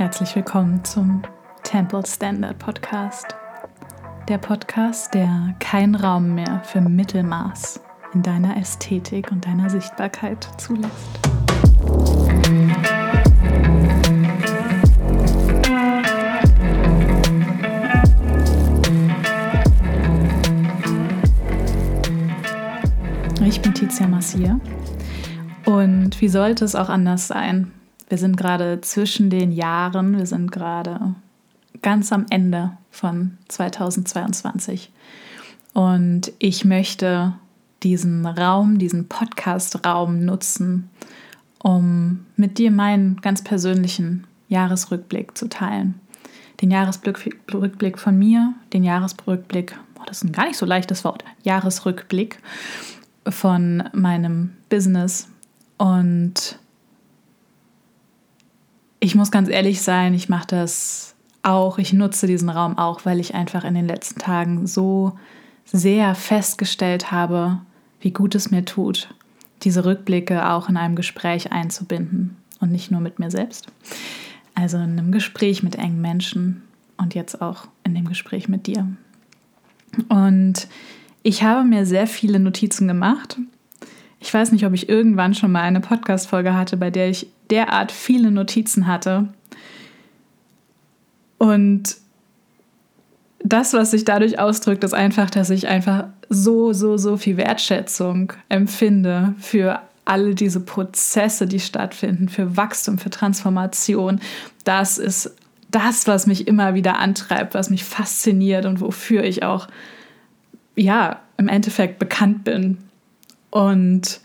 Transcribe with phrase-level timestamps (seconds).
[0.00, 1.20] Herzlich willkommen zum
[1.62, 3.36] Temple Standard Podcast.
[4.30, 7.82] Der Podcast, der keinen Raum mehr für Mittelmaß
[8.14, 10.88] in deiner Ästhetik und deiner Sichtbarkeit zulässt.
[23.44, 24.58] Ich bin Tizia Massier
[25.66, 27.72] und wie sollte es auch anders sein?
[28.10, 31.14] Wir sind gerade zwischen den Jahren, wir sind gerade
[31.80, 34.90] ganz am Ende von 2022
[35.74, 37.34] und ich möchte
[37.84, 40.90] diesen Raum, diesen Podcast-Raum nutzen,
[41.62, 45.94] um mit dir meinen ganz persönlichen Jahresrückblick zu teilen.
[46.60, 51.24] Den Jahresrückblick von mir, den Jahresrückblick, oh, das ist ein gar nicht so leichtes Wort,
[51.44, 52.40] Jahresrückblick
[53.28, 55.28] von meinem Business.
[55.78, 56.58] Und
[59.00, 63.18] ich muss ganz ehrlich sein, ich mache das auch, ich nutze diesen Raum auch, weil
[63.18, 65.18] ich einfach in den letzten Tagen so
[65.64, 67.60] sehr festgestellt habe,
[68.00, 69.14] wie gut es mir tut,
[69.62, 73.68] diese Rückblicke auch in einem Gespräch einzubinden und nicht nur mit mir selbst.
[74.54, 76.62] Also in einem Gespräch mit engen Menschen
[76.98, 78.86] und jetzt auch in dem Gespräch mit dir.
[80.08, 80.68] Und
[81.22, 83.38] ich habe mir sehr viele Notizen gemacht.
[84.18, 87.92] Ich weiß nicht, ob ich irgendwann schon mal eine Podcast-Folge hatte, bei der ich derart
[87.92, 89.28] viele Notizen hatte.
[91.38, 91.96] Und
[93.42, 98.32] das, was sich dadurch ausdrückt, ist einfach, dass ich einfach so, so, so viel Wertschätzung
[98.48, 104.20] empfinde für alle diese Prozesse, die stattfinden, für Wachstum, für Transformation.
[104.64, 105.34] Das ist
[105.70, 109.68] das, was mich immer wieder antreibt, was mich fasziniert und wofür ich auch,
[110.76, 112.78] ja, im Endeffekt bekannt bin.
[113.50, 114.20] Und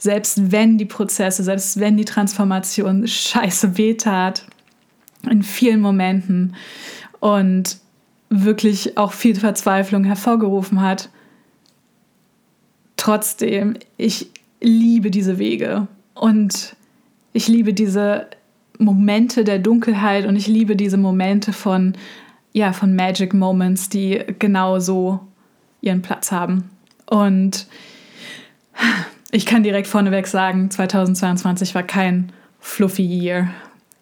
[0.00, 4.46] selbst wenn die Prozesse, selbst wenn die Transformation scheiße wehtat,
[5.28, 6.56] in vielen Momenten
[7.20, 7.78] und
[8.30, 11.10] wirklich auch viel Verzweiflung hervorgerufen hat.
[12.96, 14.30] Trotzdem, ich
[14.62, 16.74] liebe diese Wege und
[17.34, 18.28] ich liebe diese
[18.78, 21.94] Momente der Dunkelheit und ich liebe diese Momente von,
[22.54, 25.20] ja, von Magic Moments, die genau so
[25.82, 26.70] ihren Platz haben.
[27.06, 27.66] Und
[29.30, 33.50] ich kann direkt vorneweg sagen, 2022 war kein fluffy Year.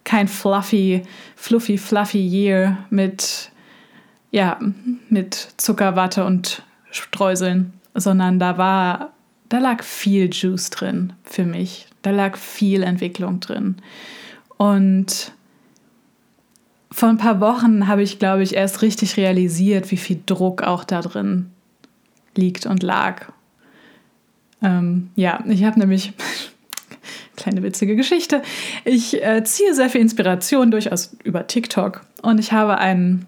[0.05, 1.03] Kein fluffy,
[1.37, 3.51] fluffy, fluffy Year mit
[4.31, 4.59] ja,
[5.09, 9.13] mit Zuckerwatte und Streuseln, sondern da war,
[9.49, 11.87] da lag viel Juice drin für mich.
[12.03, 13.77] Da lag viel Entwicklung drin.
[14.57, 15.33] Und
[16.91, 20.85] vor ein paar Wochen habe ich, glaube ich, erst richtig realisiert, wie viel Druck auch
[20.85, 21.51] da drin
[22.35, 23.33] liegt und lag.
[24.63, 26.13] Ähm, ja, ich habe nämlich,
[27.37, 28.43] kleine witzige Geschichte,
[28.85, 33.27] ich äh, ziehe sehr viel Inspiration durchaus über TikTok und ich habe einen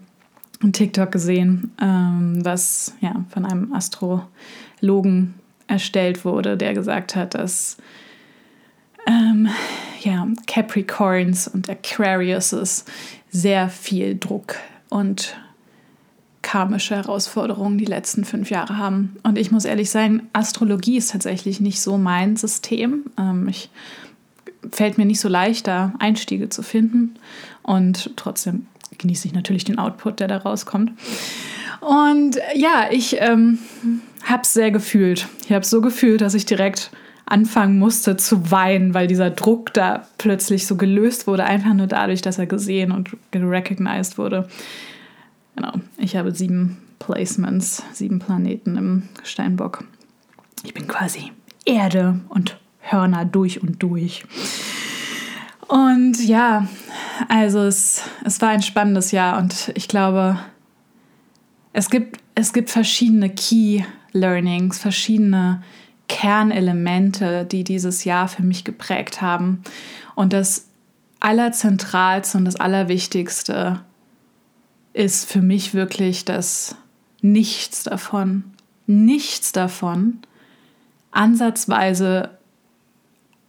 [0.63, 5.33] ein TikTok gesehen, ähm, was ja, von einem Astrologen
[5.67, 7.77] erstellt wurde, der gesagt hat, dass
[9.07, 9.49] ähm,
[10.01, 12.85] ja, Capricorns und Aquariuses
[13.29, 14.55] sehr viel Druck
[14.89, 15.35] und
[16.51, 19.15] karmische Herausforderungen die letzten fünf Jahre haben.
[19.23, 23.05] Und ich muss ehrlich sagen, Astrologie ist tatsächlich nicht so mein System.
[23.17, 23.69] Ähm, ich
[24.69, 27.15] fällt mir nicht so leicht, da Einstiege zu finden.
[27.63, 28.67] Und trotzdem
[28.97, 30.91] genieße ich natürlich den Output, der da rauskommt.
[31.79, 33.59] Und ja, ich ähm,
[34.25, 35.29] habe es sehr gefühlt.
[35.45, 36.91] Ich habe es so gefühlt, dass ich direkt
[37.25, 42.21] anfangen musste zu weinen, weil dieser Druck da plötzlich so gelöst wurde, einfach nur dadurch,
[42.21, 44.49] dass er gesehen und gerecognized wurde.
[45.61, 49.83] Genau, ich habe sieben Placements, sieben Planeten im Steinbock.
[50.63, 51.31] Ich bin quasi
[51.65, 54.23] Erde und Hörner durch und durch.
[55.67, 56.67] Und ja,
[57.29, 60.39] also es, es war ein spannendes Jahr und ich glaube,
[61.73, 63.83] es gibt, es gibt verschiedene Key
[64.13, 65.61] Learnings, verschiedene
[66.07, 69.61] Kernelemente, die dieses Jahr für mich geprägt haben.
[70.15, 70.69] Und das
[71.19, 73.81] Allerzentralste und das Allerwichtigste
[74.93, 76.75] ist für mich wirklich, dass
[77.21, 78.43] nichts davon,
[78.87, 80.19] nichts davon
[81.11, 82.29] ansatzweise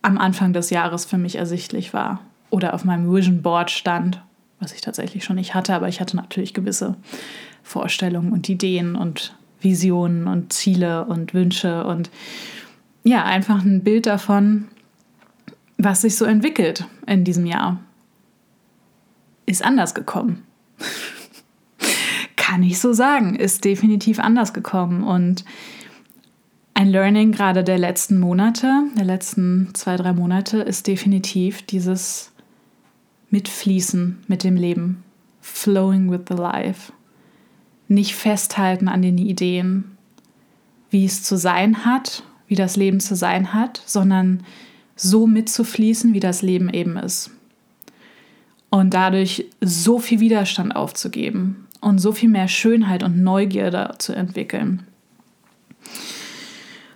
[0.03, 4.21] am Anfang des Jahres für mich ersichtlich war oder auf meinem Vision Board stand,
[4.61, 6.97] was ich tatsächlich schon nicht hatte, aber ich hatte natürlich gewisse
[7.63, 12.11] Vorstellungen und Ideen und Visionen und Ziele und Wünsche und
[13.05, 14.69] ja, einfach ein Bild davon,
[15.79, 17.81] was sich so entwickelt in diesem Jahr.
[19.47, 20.45] Ist anders gekommen.
[22.53, 25.43] Kann ich so sagen, ist definitiv anders gekommen und
[26.75, 32.31] ein Learning gerade der letzten Monate, der letzten zwei, drei Monate, ist definitiv dieses
[33.31, 35.03] mitfließen mit dem Leben.
[35.41, 36.93] Flowing with the life.
[37.89, 39.97] Nicht festhalten an den Ideen,
[40.91, 44.45] wie es zu sein hat, wie das Leben zu sein hat, sondern
[44.95, 47.31] so mitzufließen, wie das Leben eben ist.
[48.69, 54.87] Und dadurch so viel Widerstand aufzugeben und so viel mehr Schönheit und Neugierde zu entwickeln.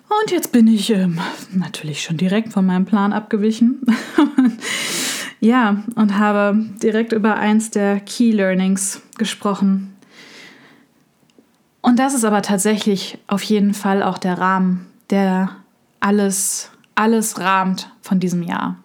[0.08, 1.20] Und jetzt bin ich ähm,
[1.52, 3.82] natürlich schon direkt von meinem Plan abgewichen.
[5.40, 9.94] ja, und habe direkt über eins der Key Learnings gesprochen.
[11.82, 15.50] Und das ist aber tatsächlich auf jeden Fall auch der Rahmen, der
[16.00, 18.76] alles, alles rahmt von diesem Jahr.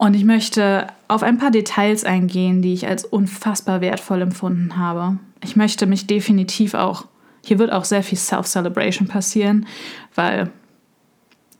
[0.00, 5.18] Und ich möchte auf ein paar Details eingehen, die ich als unfassbar wertvoll empfunden habe.
[5.44, 7.04] Ich möchte mich definitiv auch
[7.44, 9.66] hier wird auch sehr viel Self-Celebration passieren,
[10.14, 10.50] weil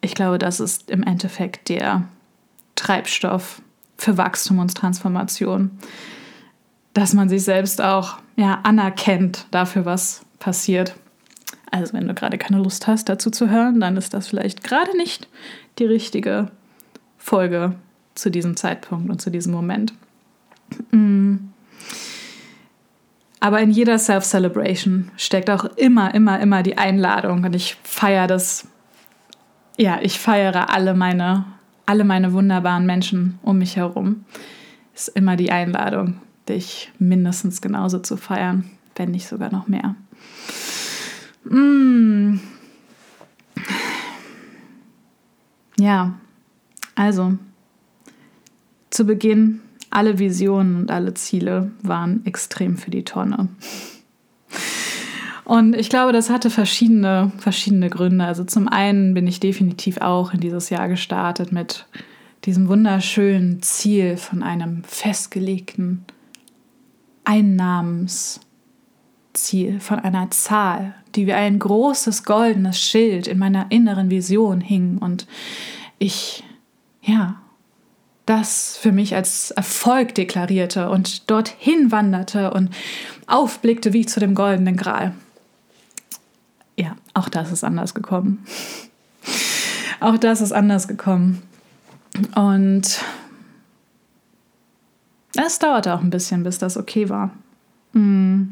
[0.01, 2.05] ich glaube, das ist im Endeffekt der
[2.77, 3.61] Treibstoff
[3.99, 5.79] für Wachstum und Transformation.
[6.95, 10.95] Dass man sich selbst auch ja, anerkennt dafür, was passiert.
[11.71, 14.97] Also wenn du gerade keine Lust hast, dazu zu hören, dann ist das vielleicht gerade
[14.97, 15.29] nicht
[15.79, 16.51] die richtige
[17.19, 17.77] Folge
[18.15, 19.93] zu diesem Zeitpunkt und zu diesem Moment.
[20.91, 21.37] Mm.
[23.41, 27.45] Aber in jeder Self-Celebration steckt auch immer, immer, immer die Einladung.
[27.45, 28.69] Und ich feiere das,
[29.79, 31.47] ja, ich feiere alle meine,
[31.87, 34.27] alle meine wunderbaren Menschen um mich herum.
[34.95, 39.95] Ist immer die Einladung, dich mindestens genauso zu feiern, wenn nicht sogar noch mehr.
[41.45, 42.41] Mm.
[45.79, 46.13] Ja,
[46.95, 47.39] also
[48.91, 49.61] zu Beginn
[49.91, 53.49] alle Visionen und alle Ziele waren extrem für die Tonne.
[55.45, 58.25] Und ich glaube, das hatte verschiedene, verschiedene Gründe.
[58.25, 61.87] Also zum einen bin ich definitiv auch in dieses Jahr gestartet mit
[62.45, 66.05] diesem wunderschönen Ziel von einem festgelegten
[67.25, 68.41] Einnahmensziel,
[69.81, 74.99] von einer Zahl, die wie ein großes goldenes Schild in meiner inneren Vision hing.
[74.99, 75.27] Und
[75.99, 76.45] ich,
[77.03, 77.40] ja,
[78.31, 82.71] das für mich als Erfolg deklarierte und dorthin wanderte und
[83.27, 85.15] aufblickte wie zu dem goldenen Gral.
[86.77, 88.45] Ja, auch das ist anders gekommen.
[90.03, 91.43] Auch das ist anders gekommen.
[92.35, 93.05] Und
[95.37, 97.33] es dauerte auch ein bisschen, bis das okay war.
[97.93, 98.45] Mm.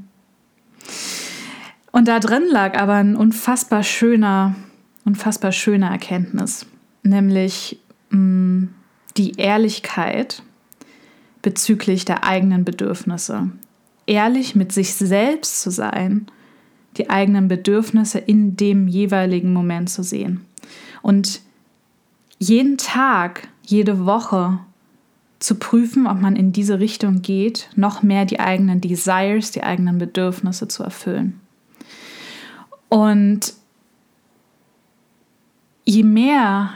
[1.91, 4.57] Und da drin lag aber ein unfassbar schöner,
[5.07, 6.67] unfassbar schöner Erkenntnis,
[7.03, 7.81] nämlich
[8.11, 8.67] mm,
[9.19, 10.43] die Ehrlichkeit
[11.43, 13.51] bezüglich der eigenen Bedürfnisse.
[14.07, 16.27] Ehrlich mit sich selbst zu sein,
[16.97, 20.45] die eigenen Bedürfnisse in dem jeweiligen Moment zu sehen.
[21.03, 21.41] Und
[22.39, 24.59] jeden Tag, jede Woche
[25.39, 29.99] zu prüfen, ob man in diese Richtung geht, noch mehr die eigenen Desires, die eigenen
[29.99, 31.41] Bedürfnisse zu erfüllen.
[32.89, 33.55] Und
[35.85, 36.71] je mehr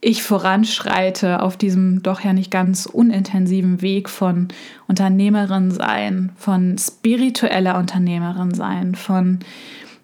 [0.00, 4.48] ich voranschreite auf diesem doch ja nicht ganz unintensiven Weg von
[4.86, 9.40] Unternehmerin sein, von spiritueller Unternehmerin sein, von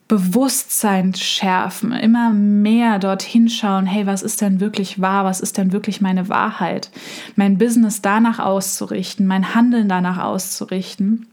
[0.08, 5.72] Bewusstsein schärfen, immer mehr dorthin schauen, hey, was ist denn wirklich wahr, was ist denn
[5.72, 6.90] wirklich meine Wahrheit,
[7.36, 11.28] mein Business danach auszurichten, mein Handeln danach auszurichten,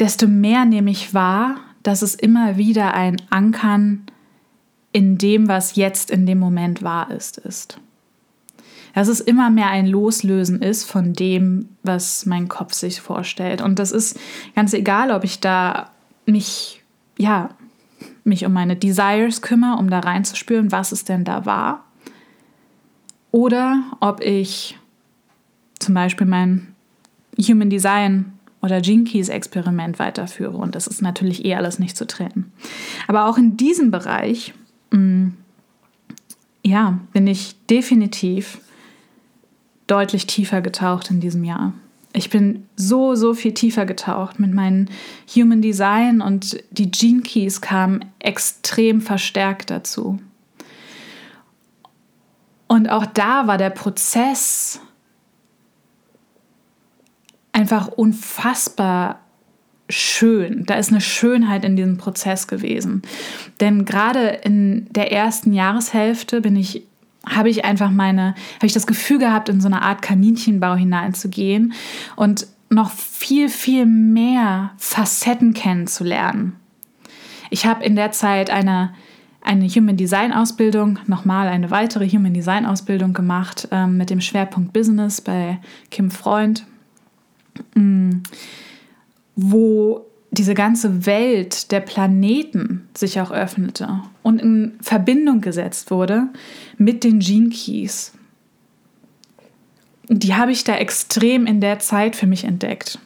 [0.00, 4.06] desto mehr nehme ich wahr, dass es immer wieder ein Ankern
[4.94, 7.80] in dem, was jetzt in dem Moment wahr ist, ist.
[8.94, 13.60] Dass es immer mehr ein Loslösen ist von dem, was mein Kopf sich vorstellt.
[13.60, 14.16] Und das ist
[14.54, 15.90] ganz egal, ob ich da
[16.26, 16.84] mich,
[17.18, 17.50] ja,
[18.22, 21.84] mich um meine Desires kümmere, um da reinzuspüren, was es denn da war.
[23.32, 24.78] Oder ob ich
[25.80, 26.72] zum Beispiel mein
[27.36, 28.32] Human Design
[28.62, 30.56] oder Jinkies Experiment weiterführe.
[30.56, 32.52] Und das ist natürlich eh alles nicht zu trennen.
[33.08, 34.54] Aber auch in diesem Bereich.
[36.62, 38.60] Ja, bin ich definitiv
[39.86, 41.72] deutlich tiefer getaucht in diesem Jahr.
[42.12, 44.86] Ich bin so, so viel tiefer getaucht mit meinem
[45.34, 50.20] Human Design und die Gene Keys kamen extrem verstärkt dazu.
[52.68, 54.80] Und auch da war der Prozess
[57.52, 59.23] einfach unfassbar
[59.88, 60.64] schön.
[60.66, 63.02] Da ist eine Schönheit in diesem Prozess gewesen.
[63.60, 66.86] Denn gerade in der ersten Jahreshälfte bin ich
[67.26, 71.72] habe ich einfach meine, habe ich das Gefühl gehabt, in so eine Art Kaninchenbau hineinzugehen
[72.16, 76.56] und noch viel, viel mehr Facetten kennenzulernen.
[77.50, 78.92] Ich habe in der Zeit eine,
[79.40, 84.72] eine Human Design Ausbildung, nochmal eine weitere Human Design Ausbildung gemacht ähm, mit dem Schwerpunkt
[84.72, 85.60] Business bei
[85.90, 86.66] Kim Freund,
[87.74, 88.22] mm,
[89.36, 96.28] wo diese ganze Welt der Planeten sich auch öffnete und in Verbindung gesetzt wurde
[96.76, 98.12] mit den Gene Keys.
[100.08, 102.98] Die habe ich da extrem in der Zeit für mich entdeckt.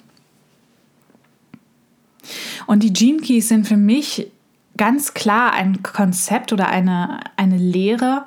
[2.67, 4.31] Und die Gene Keys sind für mich
[4.77, 8.25] ganz klar ein Konzept oder eine, eine Lehre,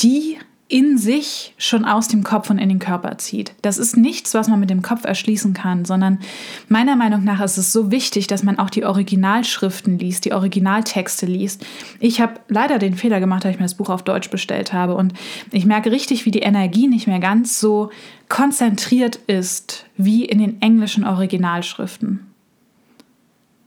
[0.00, 0.38] die
[0.70, 3.54] in sich schon aus dem Kopf und in den Körper zieht.
[3.60, 6.20] Das ist nichts, was man mit dem Kopf erschließen kann, sondern
[6.68, 11.26] meiner Meinung nach ist es so wichtig, dass man auch die Originalschriften liest, die Originaltexte
[11.26, 11.66] liest.
[11.98, 14.94] Ich habe leider den Fehler gemacht, dass ich mir das Buch auf Deutsch bestellt habe
[14.94, 15.12] und
[15.50, 17.90] ich merke richtig, wie die Energie nicht mehr ganz so
[18.28, 22.26] konzentriert ist wie in den englischen Originalschriften.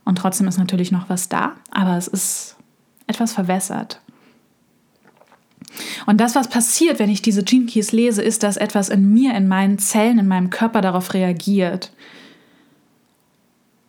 [0.06, 2.56] Und trotzdem ist natürlich noch was da, aber es ist
[3.06, 4.00] etwas verwässert.
[6.06, 9.34] Und das, was passiert, wenn ich diese Gene Keys lese, ist, dass etwas in mir,
[9.34, 11.92] in meinen Zellen, in meinem Körper darauf reagiert.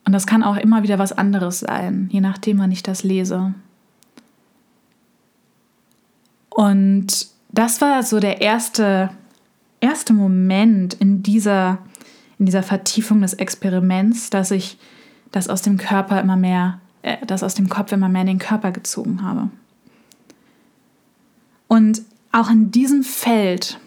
[0.06, 3.54] Und das kann auch immer wieder was anderes sein, je nachdem, wann ich das lese.
[6.50, 9.10] Und das war so der erste,
[9.82, 11.80] erste Moment in dieser,
[12.38, 14.77] in dieser Vertiefung des Experiments, dass ich
[15.32, 18.39] das aus dem Körper immer mehr, äh, das aus dem Kopf immer mehr in den
[18.39, 19.50] Körper gezogen habe.
[21.75, 23.82] Und auch in diesem Feld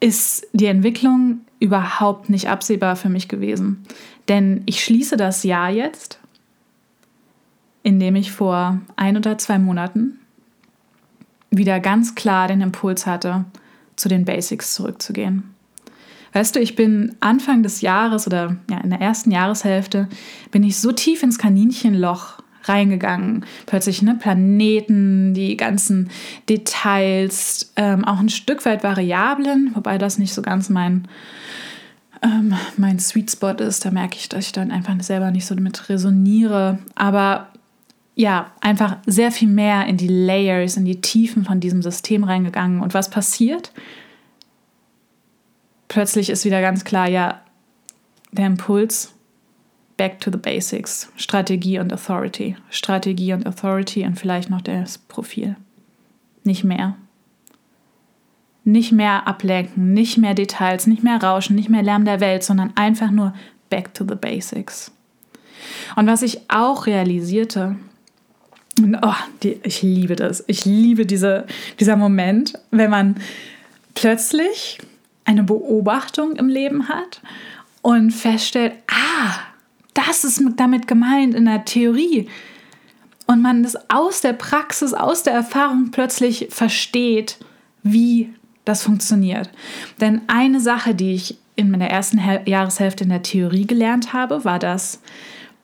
[0.00, 3.84] ist die Entwicklung überhaupt nicht absehbar für mich gewesen.
[4.28, 6.20] Denn ich schließe das Jahr jetzt,
[7.82, 10.18] indem ich vor ein oder zwei Monaten
[11.50, 13.44] wieder ganz klar den Impuls hatte,
[13.94, 15.54] zu den Basics zurückzugehen.
[16.32, 20.08] Weißt du, ich bin Anfang des Jahres oder ja, in der ersten Jahreshälfte
[20.50, 23.44] bin ich so tief ins Kaninchenloch reingegangen.
[23.66, 26.10] Plötzlich ne, Planeten, die ganzen
[26.48, 31.08] Details, ähm, auch ein Stück weit Variablen, wobei das nicht so ganz mein,
[32.22, 33.84] ähm, mein Sweet Spot ist.
[33.84, 36.78] Da merke ich, dass ich dann einfach selber nicht so damit resoniere.
[36.94, 37.48] Aber
[38.14, 42.80] ja, einfach sehr viel mehr in die Layers, in die Tiefen von diesem System reingegangen.
[42.80, 43.72] Und was passiert?
[45.86, 47.40] Plötzlich ist wieder ganz klar, ja,
[48.32, 49.14] der Impuls
[49.98, 51.12] back to the basics.
[51.16, 52.56] Strategie und Authority.
[52.70, 55.56] Strategie und Authority und vielleicht noch das Profil.
[56.44, 56.96] Nicht mehr.
[58.64, 62.72] Nicht mehr ablenken, nicht mehr Details, nicht mehr Rauschen, nicht mehr Lärm der Welt, sondern
[62.76, 63.34] einfach nur
[63.68, 64.90] back to the basics.
[65.96, 67.76] Und was ich auch realisierte,
[68.78, 71.46] und oh, die, ich liebe das, ich liebe diese,
[71.80, 73.16] dieser Moment, wenn man
[73.94, 74.78] plötzlich
[75.24, 77.20] eine Beobachtung im Leben hat
[77.82, 79.47] und feststellt, ah,
[80.06, 82.28] das ist damit gemeint in der Theorie.
[83.26, 87.38] Und man das aus der Praxis, aus der Erfahrung plötzlich versteht,
[87.82, 88.32] wie
[88.64, 89.50] das funktioniert.
[90.00, 94.58] Denn eine Sache, die ich in meiner ersten Jahreshälfte in der Theorie gelernt habe, war
[94.58, 95.02] das,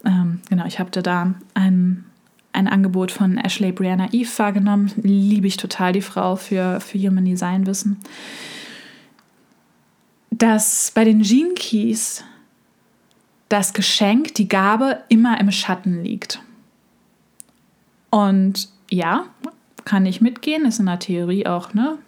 [0.04, 2.04] ähm, genau, ich habe da ein,
[2.52, 4.90] ein Angebot von Ashley Brianna Eve wahrgenommen.
[4.96, 7.98] Liebe ich total die Frau für, für Human Design Wissen.
[10.30, 12.24] Dass bei den Gene Keys
[13.54, 16.42] das Geschenk, die Gabe immer im Schatten liegt.
[18.10, 19.26] Und ja,
[19.84, 21.98] kann ich mitgehen, ist in der Theorie auch, ne,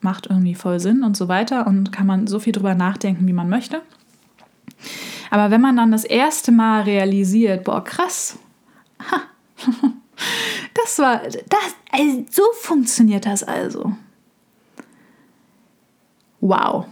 [0.00, 3.32] macht irgendwie voll Sinn und so weiter und kann man so viel drüber nachdenken, wie
[3.32, 3.82] man möchte.
[5.30, 8.36] Aber wenn man dann das erste Mal realisiert, boah, krass,
[8.98, 9.20] ha,
[10.74, 13.92] das war, das, also so funktioniert das also.
[16.40, 16.86] Wow,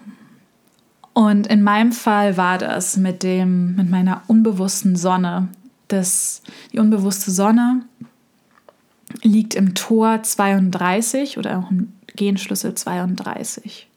[1.17, 5.49] und in meinem Fall war das mit dem, mit meiner unbewussten Sonne.
[5.89, 6.43] Das,
[6.75, 7.87] die unbewusste Sonne
[9.23, 13.89] liegt im Tor 32 oder auch im Genschlüssel 32.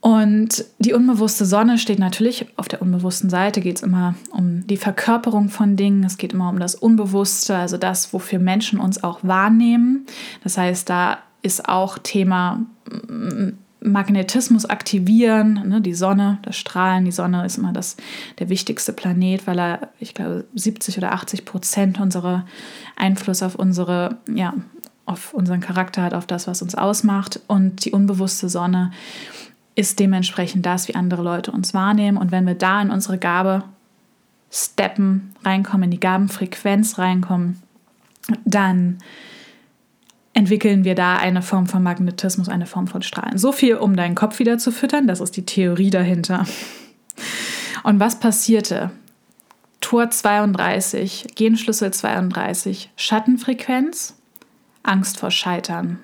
[0.00, 4.78] Und die unbewusste Sonne steht natürlich auf der unbewussten Seite, geht es immer um die
[4.78, 9.18] Verkörperung von Dingen, es geht immer um das Unbewusste, also das, wofür Menschen uns auch
[9.24, 10.06] wahrnehmen.
[10.42, 12.64] Das heißt, da ist auch Thema
[13.82, 17.96] Magnetismus aktivieren, ne, die Sonne, das Strahlen, die Sonne ist immer das,
[18.38, 22.44] der wichtigste Planet, weil er, ich glaube, 70 oder 80 Prozent unserer
[22.96, 24.54] Einfluss auf unsere, ja,
[25.06, 27.40] auf unseren Charakter hat, auf das, was uns ausmacht.
[27.46, 28.92] Und die unbewusste Sonne
[29.74, 32.18] ist dementsprechend das, wie andere Leute uns wahrnehmen.
[32.18, 33.64] Und wenn wir da in unsere Gabe
[34.50, 37.62] steppen, reinkommen, in die Gabenfrequenz reinkommen,
[38.44, 38.98] dann
[40.32, 43.38] entwickeln wir da eine Form von Magnetismus, eine Form von Strahlen.
[43.38, 46.46] So viel, um deinen Kopf wieder zu füttern, das ist die Theorie dahinter.
[47.82, 48.90] Und was passierte?
[49.80, 54.14] Tor 32, Genschlüssel 32, Schattenfrequenz,
[54.82, 55.98] Angst vor Scheitern.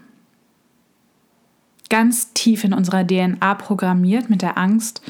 [1.89, 5.03] Ganz tief in unserer DNA programmiert mit der Angst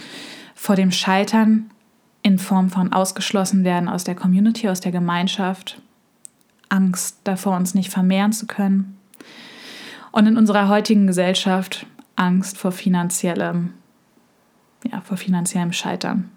[0.54, 1.70] vor dem Scheitern
[2.22, 5.80] in Form von ausgeschlossen werden aus der Community, aus der Gemeinschaft,
[6.68, 8.95] Angst davor, uns nicht vermehren zu können.
[10.16, 13.74] Und in unserer heutigen Gesellschaft Angst vor finanziellem,
[14.90, 16.30] ja, vor finanziellem Scheitern.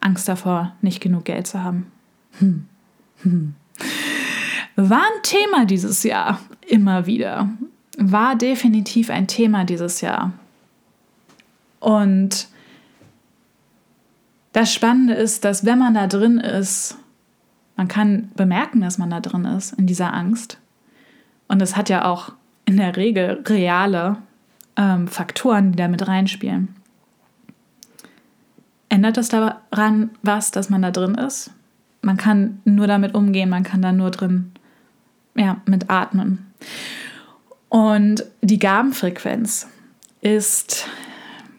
[0.00, 1.90] Angst davor, nicht genug Geld zu haben.
[2.38, 2.66] Hm.
[3.22, 3.54] Hm.
[4.76, 6.38] War ein Thema dieses Jahr
[6.68, 7.48] immer wieder.
[7.96, 10.34] War definitiv ein Thema dieses Jahr.
[11.80, 12.48] Und
[14.52, 16.98] das Spannende ist, dass wenn man da drin ist,
[17.74, 20.58] man kann bemerken, dass man da drin ist, in dieser Angst.
[21.48, 24.16] Und es hat ja auch in der Regel reale
[24.76, 26.74] ähm, Faktoren, die da mit reinspielen.
[28.88, 31.50] Ändert das daran was, dass man da drin ist?
[32.02, 34.52] Man kann nur damit umgehen, man kann da nur drin
[35.34, 36.46] ja, mit atmen.
[37.68, 39.68] Und die Gabenfrequenz
[40.20, 40.86] ist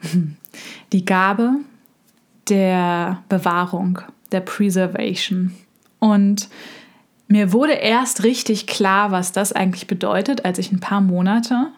[0.94, 1.56] die Gabe
[2.50, 4.00] der Bewahrung,
[4.32, 5.54] der Preservation.
[6.00, 6.48] Und
[7.27, 11.72] mir wurde erst richtig klar, was das eigentlich bedeutet, als ich ein paar Monate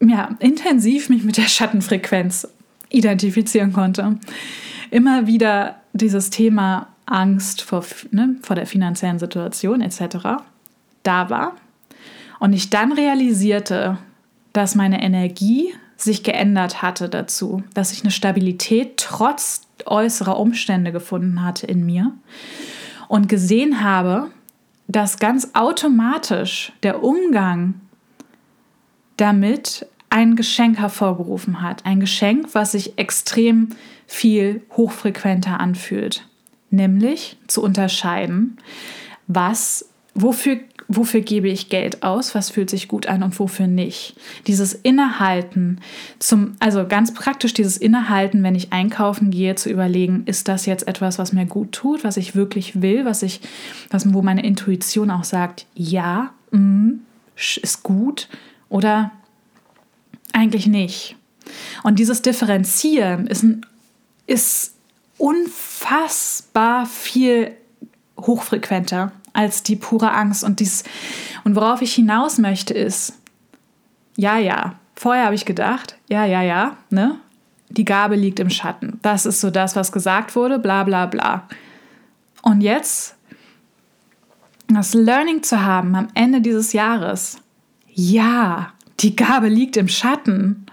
[0.00, 2.48] ja, intensiv mich mit der Schattenfrequenz
[2.88, 4.18] identifizieren konnte.
[4.90, 10.42] Immer wieder dieses Thema Angst vor, ne, vor der finanziellen Situation etc.
[11.02, 11.56] da war.
[12.38, 13.98] Und ich dann realisierte,
[14.52, 21.44] dass meine Energie sich geändert hatte dazu, dass ich eine Stabilität trotz äußerer Umstände gefunden
[21.44, 22.12] hatte in mir
[23.10, 24.30] und gesehen habe,
[24.86, 27.74] dass ganz automatisch der Umgang
[29.16, 31.84] damit ein Geschenk hervorgerufen hat.
[31.84, 33.70] Ein Geschenk, was sich extrem
[34.06, 36.28] viel hochfrequenter anfühlt.
[36.70, 38.58] Nämlich zu unterscheiden,
[39.26, 40.60] was, wofür,
[40.92, 44.16] wofür gebe ich Geld aus, was fühlt sich gut an und wofür nicht.
[44.48, 45.80] Dieses Innehalten,
[46.18, 50.88] zum, also ganz praktisch dieses Innehalten, wenn ich einkaufen gehe, zu überlegen, ist das jetzt
[50.88, 53.40] etwas, was mir gut tut, was ich wirklich will, was ich,
[53.88, 56.94] was, wo meine Intuition auch sagt, ja, mm,
[57.36, 58.28] ist gut
[58.68, 59.12] oder
[60.32, 61.16] eigentlich nicht.
[61.84, 63.64] Und dieses Differenzieren ist, ein,
[64.26, 64.74] ist
[65.18, 67.52] unfassbar viel
[68.18, 70.44] hochfrequenter als die pure Angst.
[70.44, 70.84] Und, dies,
[71.44, 73.14] und worauf ich hinaus möchte, ist,
[74.16, 77.16] ja, ja, vorher habe ich gedacht, ja, ja, ja, ne?
[77.68, 78.98] Die Gabe liegt im Schatten.
[79.02, 81.46] Das ist so das, was gesagt wurde, bla bla bla.
[82.42, 83.16] Und jetzt
[84.68, 87.38] das Learning zu haben am Ende dieses Jahres,
[87.86, 90.66] ja, die Gabe liegt im Schatten.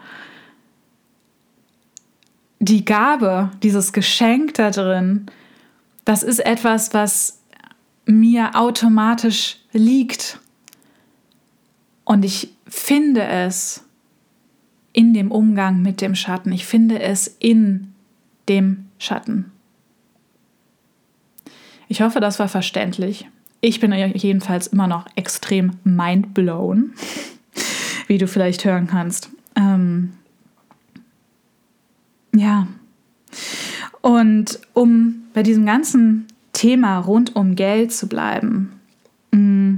[2.60, 5.28] Die Gabe, dieses Geschenk da drin,
[6.06, 7.40] das ist etwas, was
[8.08, 10.40] mir automatisch liegt.
[12.04, 13.84] Und ich finde es
[14.94, 16.52] in dem Umgang mit dem Schatten.
[16.52, 17.94] Ich finde es in
[18.50, 19.52] dem Schatten.
[21.90, 23.30] Ich hoffe, das war verständlich.
[23.62, 26.94] Ich bin jedenfalls immer noch extrem mindblown
[28.08, 29.30] wie du vielleicht hören kannst.
[29.56, 30.14] Ähm,
[32.34, 32.68] ja.
[34.02, 38.72] Und um bei diesem ganzen Thema rund um Geld zu bleiben,
[39.32, 39.76] mm,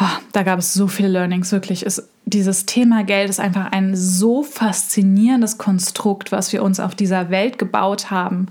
[0.00, 1.86] oh, da gab es so viele Learnings, wirklich.
[1.86, 7.30] Es, dieses Thema Geld ist einfach ein so faszinierendes Konstrukt, was wir uns auf dieser
[7.30, 8.46] Welt gebaut haben,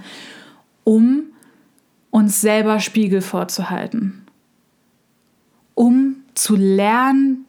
[0.86, 1.24] um
[2.10, 4.26] uns selber Spiegel vorzuhalten,
[5.74, 7.46] um zu lernen,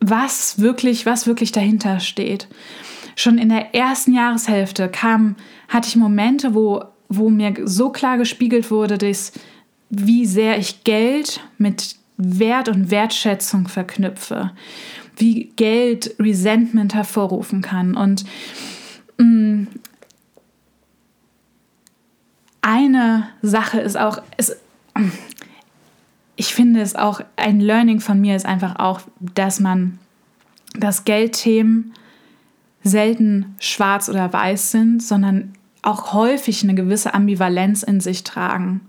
[0.00, 2.46] was wirklich, was wirklich dahinter steht.
[3.16, 5.36] Schon in der ersten Jahreshälfte kam,
[5.68, 9.32] hatte ich Momente, wo, wo mir so klar gespiegelt wurde, dass,
[9.90, 14.52] wie sehr ich Geld mit Wert und Wertschätzung verknüpfe,
[15.16, 17.96] wie Geld Resentment hervorrufen kann.
[17.96, 18.24] Und
[19.18, 19.66] mh, mm,
[22.62, 24.56] eine Sache ist auch, ist,
[26.36, 29.98] ich finde es auch, ein Learning von mir ist einfach auch, dass man,
[30.78, 31.92] dass Geldthemen
[32.84, 38.80] selten schwarz oder weiß sind, sondern auch häufig eine gewisse Ambivalenz in sich tragen.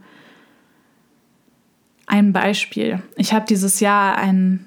[2.08, 3.02] Ein Beispiel.
[3.16, 4.66] Ich habe dieses Jahr ein,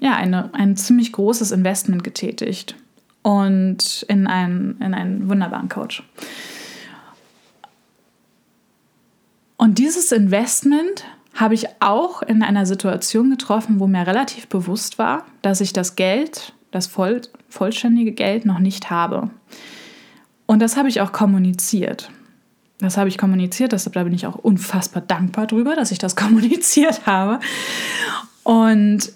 [0.00, 2.74] ja, eine, ein ziemlich großes Investment getätigt
[3.22, 6.02] und in einen, in einen wunderbaren Coach.
[9.56, 11.04] Und dieses Investment
[11.34, 15.96] habe ich auch in einer Situation getroffen, wo mir relativ bewusst war, dass ich das
[15.96, 19.30] Geld, das voll, vollständige Geld noch nicht habe.
[20.46, 22.10] Und das habe ich auch kommuniziert.
[22.78, 27.06] Das habe ich kommuniziert, deshalb bin ich auch unfassbar dankbar drüber, dass ich das kommuniziert
[27.06, 27.40] habe.
[28.42, 29.12] Und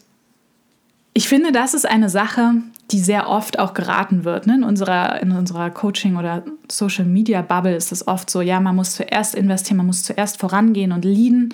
[1.13, 2.55] ich finde, das ist eine Sache,
[2.91, 4.47] die sehr oft auch geraten wird.
[4.47, 4.55] Ne?
[4.55, 9.35] In unserer, in unserer Coaching- oder Social-Media-Bubble ist es oft so, ja, man muss zuerst
[9.35, 11.53] investieren, man muss zuerst vorangehen und leaden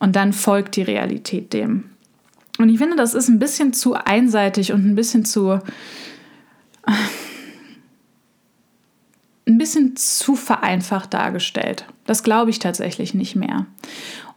[0.00, 1.90] und dann folgt die Realität dem.
[2.58, 5.60] Und ich finde, das ist ein bisschen zu einseitig und ein bisschen zu
[9.46, 11.86] ein bisschen zu vereinfacht dargestellt.
[12.06, 13.66] Das glaube ich tatsächlich nicht mehr.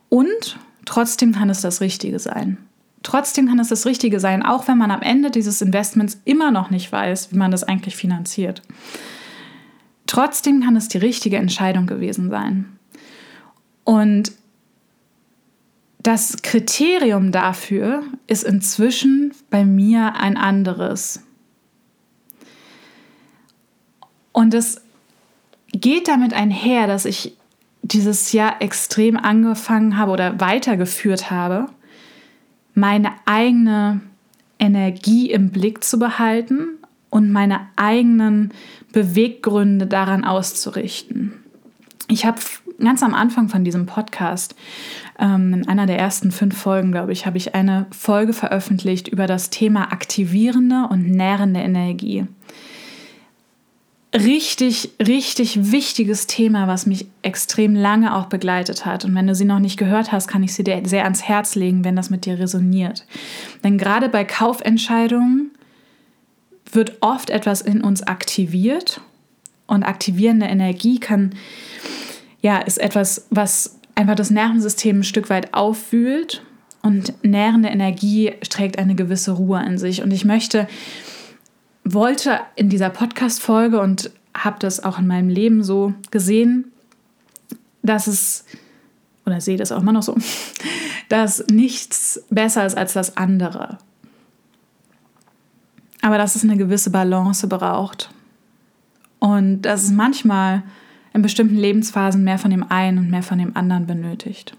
[0.09, 2.57] Und trotzdem kann es das Richtige sein.
[3.03, 6.69] Trotzdem kann es das Richtige sein, auch wenn man am Ende dieses Investments immer noch
[6.69, 8.61] nicht weiß, wie man das eigentlich finanziert.
[10.07, 12.77] Trotzdem kann es die richtige Entscheidung gewesen sein.
[13.83, 14.31] Und
[15.99, 21.21] das Kriterium dafür ist inzwischen bei mir ein anderes.
[24.31, 24.81] Und es
[25.71, 27.33] geht damit einher, dass ich
[27.81, 31.67] dieses Jahr extrem angefangen habe oder weitergeführt habe,
[32.73, 34.01] meine eigene
[34.59, 36.77] Energie im Blick zu behalten
[37.09, 38.53] und meine eigenen
[38.91, 41.33] Beweggründe daran auszurichten.
[42.09, 42.39] Ich habe
[42.79, 44.55] ganz am Anfang von diesem Podcast,
[45.19, 49.27] ähm, in einer der ersten fünf Folgen, glaube ich, habe ich eine Folge veröffentlicht über
[49.27, 52.25] das Thema aktivierende und nährende Energie
[54.17, 59.05] richtig, richtig wichtiges Thema, was mich extrem lange auch begleitet hat.
[59.05, 61.55] Und wenn du sie noch nicht gehört hast, kann ich sie dir sehr ans Herz
[61.55, 63.05] legen, wenn das mit dir resoniert.
[63.63, 65.51] Denn gerade bei Kaufentscheidungen
[66.71, 69.01] wird oft etwas in uns aktiviert
[69.67, 71.35] und aktivierende Energie kann,
[72.41, 76.43] ja, ist etwas, was einfach das Nervensystem ein Stück weit aufwühlt
[76.81, 80.03] und nährende Energie trägt eine gewisse Ruhe in sich.
[80.03, 80.67] Und ich möchte
[81.93, 86.71] wollte in dieser Podcast-Folge und habe das auch in meinem Leben so gesehen,
[87.81, 88.45] dass es,
[89.25, 90.15] oder sehe das auch immer noch so,
[91.09, 93.77] dass nichts besser ist als das andere.
[96.01, 98.11] Aber dass es eine gewisse Balance braucht.
[99.19, 100.63] Und dass es manchmal
[101.13, 104.55] in bestimmten Lebensphasen mehr von dem einen und mehr von dem anderen benötigt.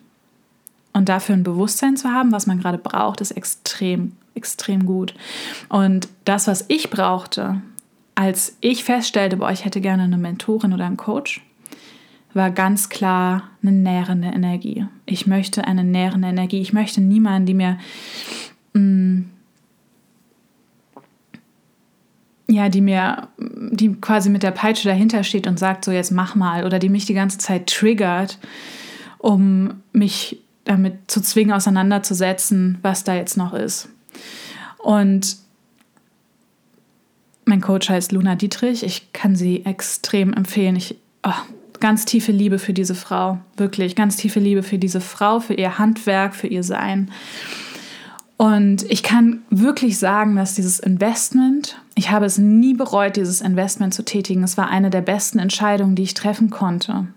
[0.92, 5.14] Und dafür ein Bewusstsein zu haben, was man gerade braucht, ist extrem extrem gut.
[5.68, 7.60] Und das, was ich brauchte,
[8.14, 11.42] als ich feststellte, boah, ich hätte gerne eine Mentorin oder einen Coach,
[12.34, 14.86] war ganz klar eine nährende Energie.
[15.06, 16.60] Ich möchte eine nährende Energie.
[16.60, 17.78] Ich möchte niemanden, die mir
[18.74, 19.30] mh, mm,
[22.50, 26.34] ja, die mir, die quasi mit der Peitsche dahinter steht und sagt, so jetzt mach
[26.34, 28.38] mal, oder die mich die ganze Zeit triggert,
[29.18, 33.90] um mich damit zu zwingen, auseinanderzusetzen, was da jetzt noch ist.
[34.78, 35.36] Und
[37.44, 38.84] mein Coach heißt Luna Dietrich.
[38.84, 40.76] Ich kann sie extrem empfehlen.
[40.76, 41.32] Ich, oh,
[41.80, 43.38] ganz tiefe Liebe für diese Frau.
[43.56, 47.10] Wirklich, ganz tiefe Liebe für diese Frau, für ihr Handwerk, für ihr Sein.
[48.36, 53.94] Und ich kann wirklich sagen, dass dieses Investment, ich habe es nie bereut, dieses Investment
[53.94, 54.44] zu tätigen.
[54.44, 57.08] Es war eine der besten Entscheidungen, die ich treffen konnte.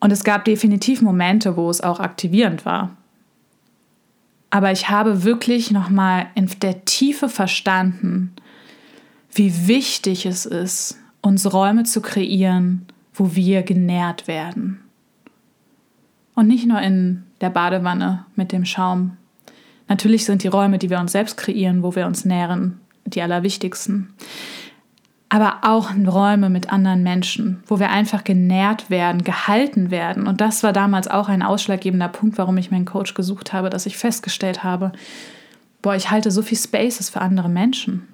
[0.00, 2.96] Und es gab definitiv Momente, wo es auch aktivierend war.
[4.50, 8.32] Aber ich habe wirklich nochmal in der Tiefe verstanden,
[9.32, 14.80] wie wichtig es ist, uns Räume zu kreieren, wo wir genährt werden.
[16.34, 19.16] Und nicht nur in der Badewanne mit dem Schaum.
[19.88, 24.12] Natürlich sind die Räume, die wir uns selbst kreieren, wo wir uns nähren, die allerwichtigsten
[25.32, 30.26] aber auch Räume mit anderen Menschen, wo wir einfach genährt werden, gehalten werden.
[30.26, 33.86] Und das war damals auch ein ausschlaggebender Punkt, warum ich meinen Coach gesucht habe, dass
[33.86, 34.90] ich festgestellt habe,
[35.82, 38.08] boah, ich halte so viel Spaces für andere Menschen.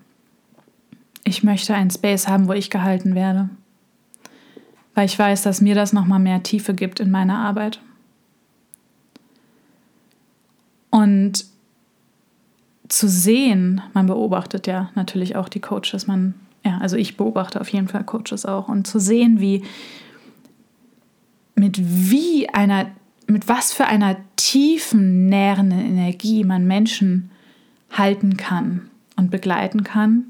[1.25, 3.49] Ich möchte einen Space haben, wo ich gehalten werde,
[4.95, 7.81] weil ich weiß, dass mir das nochmal mehr Tiefe gibt in meiner Arbeit.
[10.91, 11.47] Und
[12.89, 16.35] zu sehen, man beobachtet ja natürlich auch die Coaches, man
[16.67, 19.63] ja, also ich beobachte auf jeden Fall Coaches auch und zu sehen, wie
[21.55, 22.91] mit wie einer,
[23.29, 27.31] mit was für einer tiefen, nährenden Energie man Menschen
[27.93, 30.27] halten kann und begleiten kann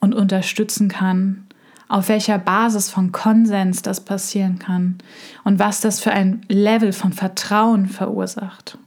[0.00, 1.46] und unterstützen kann,
[1.88, 4.98] auf welcher Basis von Konsens das passieren kann
[5.44, 8.78] und was das für ein Level von Vertrauen verursacht.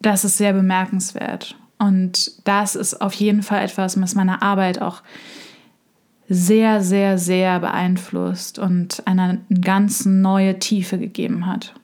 [0.00, 1.56] Das ist sehr bemerkenswert.
[1.82, 5.02] Und das ist auf jeden Fall etwas, was meine Arbeit auch
[6.28, 11.74] sehr, sehr, sehr beeinflusst und eine ganz neue Tiefe gegeben hat.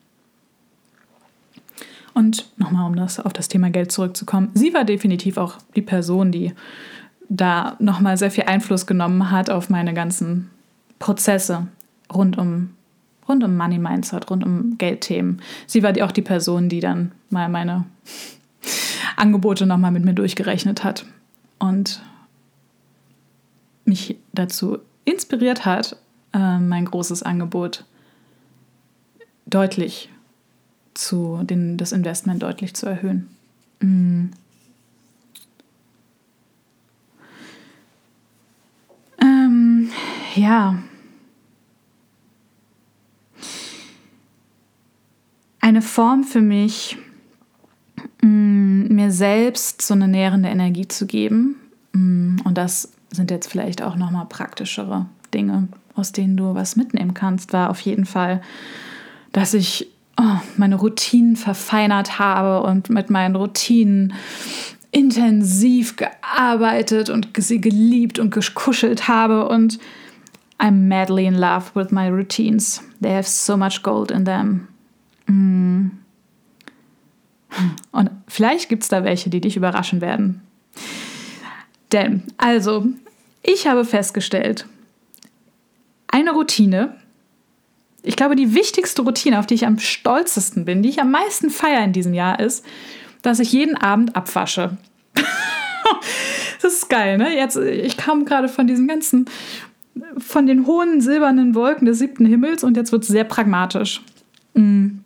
[2.14, 6.30] Und nochmal, um das, auf das Thema Geld zurückzukommen, sie war definitiv auch die Person,
[6.30, 6.52] die
[7.28, 10.48] da nochmal sehr viel Einfluss genommen hat auf meine ganzen
[11.00, 11.66] Prozesse
[12.14, 12.70] rund um,
[13.28, 15.42] rund um Money Mindset, rund um Geldthemen.
[15.66, 17.84] Sie war auch die Person, die dann mal meine
[19.18, 21.06] Angebote nochmal mit mir durchgerechnet hat
[21.58, 22.02] und
[23.84, 25.96] mich dazu inspiriert hat,
[26.32, 27.84] äh, mein großes Angebot
[29.46, 30.10] deutlich
[30.94, 33.28] zu, den, das Investment deutlich zu erhöhen.
[33.80, 34.26] Mm.
[39.20, 39.90] Ähm,
[40.34, 40.78] ja.
[45.60, 46.98] Eine Form für mich,
[48.22, 51.56] mm, mir selbst so eine nährende Energie zu geben.
[51.92, 57.14] Mm, und das sind jetzt vielleicht auch nochmal praktischere Dinge, aus denen du was mitnehmen
[57.14, 58.40] kannst, war auf jeden Fall,
[59.32, 59.88] dass ich
[60.20, 64.14] oh, meine Routinen verfeinert habe und mit meinen Routinen
[64.90, 69.78] intensiv gearbeitet und sie geliebt und gekuschelt habe und
[70.58, 72.82] I'm madly in love with my routines.
[73.00, 74.68] They have so much gold in them.
[75.26, 75.90] Mm.
[77.92, 80.42] Und vielleicht gibt es da welche, die dich überraschen werden.
[81.92, 82.86] Denn, also,
[83.42, 84.66] ich habe festgestellt,
[86.08, 86.96] eine Routine,
[88.02, 91.50] ich glaube, die wichtigste Routine, auf die ich am stolzesten bin, die ich am meisten
[91.50, 92.64] feiere in diesem Jahr, ist,
[93.22, 94.76] dass ich jeden Abend abwasche.
[96.62, 97.34] das ist geil, ne?
[97.34, 99.26] Jetzt, ich kam gerade von diesem ganzen,
[100.18, 104.02] von den hohen silbernen Wolken des siebten Himmels und jetzt wird es sehr pragmatisch.
[104.54, 104.98] Mm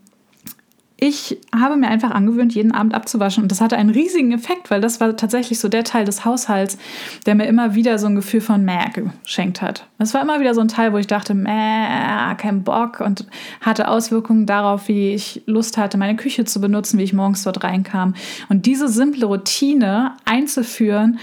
[1.02, 3.42] ich habe mir einfach angewöhnt, jeden Abend abzuwaschen.
[3.42, 6.78] Und das hatte einen riesigen Effekt, weil das war tatsächlich so der Teil des Haushalts,
[7.26, 8.84] der mir immer wieder so ein Gefühl von Mäh
[9.24, 9.84] geschenkt hat.
[9.98, 13.26] Das war immer wieder so ein Teil, wo ich dachte, Mäh, kein Bock und
[13.60, 17.64] hatte Auswirkungen darauf, wie ich Lust hatte, meine Küche zu benutzen, wie ich morgens dort
[17.64, 18.14] reinkam.
[18.48, 21.18] Und diese simple Routine einzuführen,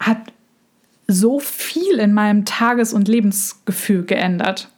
[0.00, 0.20] hat
[1.06, 4.70] so viel in meinem Tages- und Lebensgefühl geändert.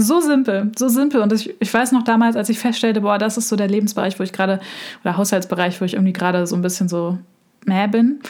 [0.00, 1.20] So simpel, so simpel.
[1.22, 4.16] Und ich, ich weiß noch damals, als ich feststellte, boah, das ist so der Lebensbereich,
[4.20, 4.60] wo ich gerade,
[5.02, 7.18] oder Haushaltsbereich, wo ich irgendwie gerade so ein bisschen so
[7.66, 8.20] mehr bin.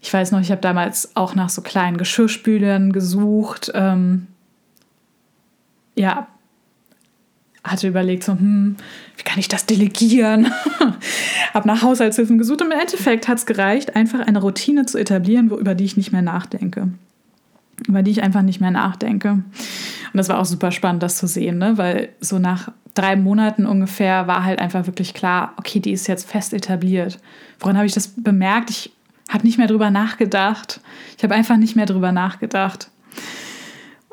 [0.00, 3.72] Ich weiß noch, ich habe damals auch nach so kleinen Geschirrspülern gesucht.
[3.74, 4.28] Ähm,
[5.96, 6.28] ja,
[7.64, 8.76] hatte überlegt, so, hm,
[9.16, 10.52] wie kann ich das delegieren?
[11.54, 15.50] habe nach Haushaltshilfen gesucht und im Endeffekt hat es gereicht, einfach eine Routine zu etablieren,
[15.50, 16.86] wo, über die ich nicht mehr nachdenke.
[17.88, 19.42] Über die ich einfach nicht mehr nachdenke.
[20.12, 21.78] Und das war auch super spannend, das zu sehen, ne?
[21.78, 26.28] weil so nach drei Monaten ungefähr war halt einfach wirklich klar, okay, die ist jetzt
[26.28, 27.18] fest etabliert.
[27.60, 28.70] Woran habe ich das bemerkt?
[28.70, 28.92] Ich
[29.28, 30.80] habe nicht mehr drüber nachgedacht.
[31.16, 32.90] Ich habe einfach nicht mehr drüber nachgedacht.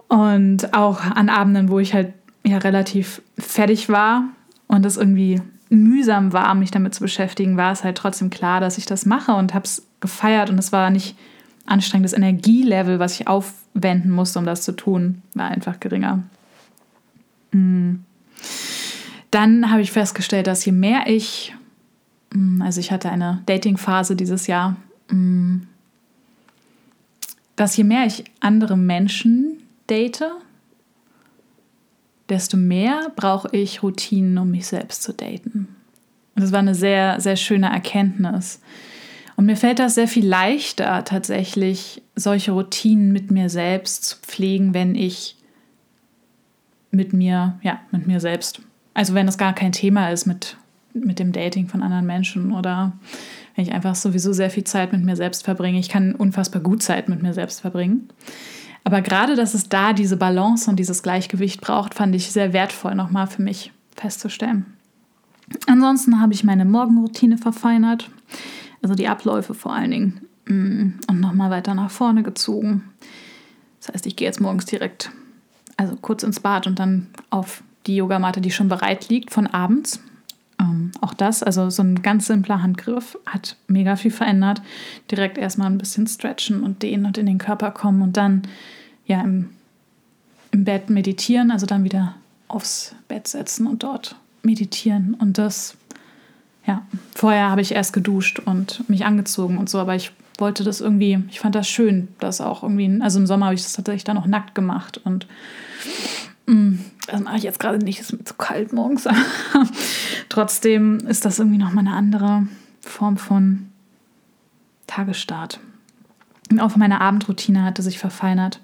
[0.08, 2.14] Und auch an Abenden, wo ich halt
[2.46, 4.24] ja relativ fertig war
[4.68, 8.78] und es irgendwie mühsam war, mich damit zu beschäftigen, war es halt trotzdem klar, dass
[8.78, 11.18] ich das mache und habe es gefeiert und es war nicht
[11.68, 16.24] anstrengendes Energielevel, was ich aufwenden musste, um das zu tun, war einfach geringer.
[17.52, 17.96] Mm.
[19.32, 21.54] Dann habe ich festgestellt, dass je mehr ich,
[22.34, 24.78] mm, also ich hatte eine Dating-Phase dieses Jahr,
[25.10, 25.58] mm,
[27.56, 30.24] dass je mehr ich andere Menschen date,
[32.30, 35.68] desto mehr brauche ich Routinen, um mich selbst zu daten.
[36.36, 38.62] Und das war eine sehr, sehr schöne Erkenntnis.
[39.38, 44.74] Und mir fällt das sehr viel leichter, tatsächlich solche Routinen mit mir selbst zu pflegen,
[44.74, 45.38] wenn ich
[46.90, 48.62] mit mir, ja, mit mir selbst.
[48.96, 50.58] Also wenn es gar kein Thema ist mit,
[50.94, 52.94] mit dem Dating von anderen Menschen oder
[53.56, 55.78] wenn ich einfach sowieso sehr viel Zeit mit mir selbst verbringe.
[55.80, 58.10] Ich kann unfassbar gut Zeit mit mir selbst verbringen.
[58.84, 62.96] Aber gerade, dass es da diese Balance und dieses Gleichgewicht braucht, fand ich sehr wertvoll
[62.96, 64.66] nochmal für mich festzustellen.
[65.68, 68.10] Ansonsten habe ich meine Morgenroutine verfeinert.
[68.82, 70.22] Also die Abläufe vor allen Dingen.
[70.46, 72.84] Mm, und nochmal weiter nach vorne gezogen.
[73.80, 75.12] Das heißt, ich gehe jetzt morgens direkt,
[75.78, 80.02] also kurz ins Bad und dann auf die Yogamatte, die schon bereit liegt, von abends.
[80.60, 84.62] Ähm, auch das, also so ein ganz simpler Handgriff, hat mega viel verändert.
[85.12, 88.44] Direkt erstmal ein bisschen stretchen und dehnen und in den Körper kommen und dann
[89.06, 89.50] ja im,
[90.52, 92.16] im Bett meditieren, also dann wieder
[92.48, 95.14] aufs Bett setzen und dort meditieren.
[95.14, 95.78] Und das
[96.68, 100.82] ja, vorher habe ich erst geduscht und mich angezogen und so, aber ich wollte das
[100.82, 104.04] irgendwie, ich fand das schön, das auch irgendwie, also im Sommer habe ich das tatsächlich
[104.04, 105.28] dann auch nackt gemacht und
[106.46, 109.08] mh, mm, das mache ich jetzt gerade nicht, es ist mir zu kalt morgens.
[110.30, 112.48] Trotzdem ist das irgendwie nochmal eine andere
[112.82, 113.70] Form von
[114.88, 115.62] Tagesstart.
[116.52, 118.60] Und auch meine Abendroutine hatte sich verfeinert.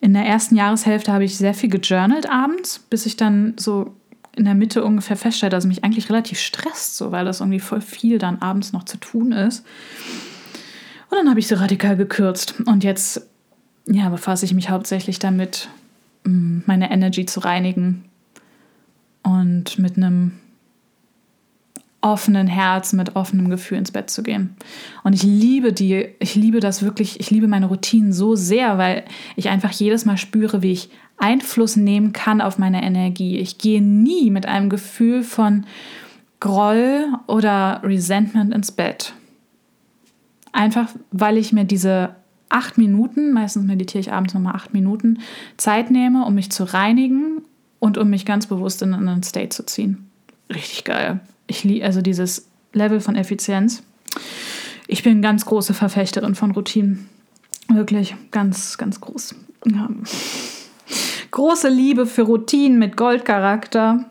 [0.00, 3.94] In der ersten Jahreshälfte habe ich sehr viel gejournalt abends, bis ich dann so
[4.36, 7.60] in der Mitte ungefähr feststelle, dass es mich eigentlich relativ stresst, so, weil das irgendwie
[7.60, 9.64] voll viel dann abends noch zu tun ist.
[11.10, 12.54] Und dann habe ich sie radikal gekürzt.
[12.66, 13.28] Und jetzt
[13.86, 15.68] ja, befasse ich mich hauptsächlich damit,
[16.24, 18.04] meine Energy zu reinigen
[19.22, 20.32] und mit einem
[22.04, 24.54] offenen Herz, mit offenem Gefühl ins Bett zu gehen.
[25.04, 29.04] Und ich liebe die, ich liebe das wirklich, ich liebe meine Routinen so sehr, weil
[29.36, 33.38] ich einfach jedes Mal spüre, wie ich Einfluss nehmen kann auf meine Energie.
[33.38, 35.64] Ich gehe nie mit einem Gefühl von
[36.40, 39.14] Groll oder Resentment ins Bett.
[40.52, 42.16] Einfach weil ich mir diese
[42.50, 45.20] acht Minuten, meistens meditiere ich abends nochmal acht Minuten,
[45.56, 47.40] Zeit nehme, um mich zu reinigen
[47.78, 50.10] und um mich ganz bewusst in einen State zu ziehen.
[50.50, 51.20] Richtig geil.
[51.46, 53.82] Ich liebe also dieses Level von Effizienz.
[54.86, 57.08] Ich bin ganz große Verfechterin von Routinen.
[57.68, 59.34] Wirklich ganz, ganz groß.
[59.66, 59.88] Ja.
[61.30, 64.04] Große Liebe für Routinen mit Goldcharakter.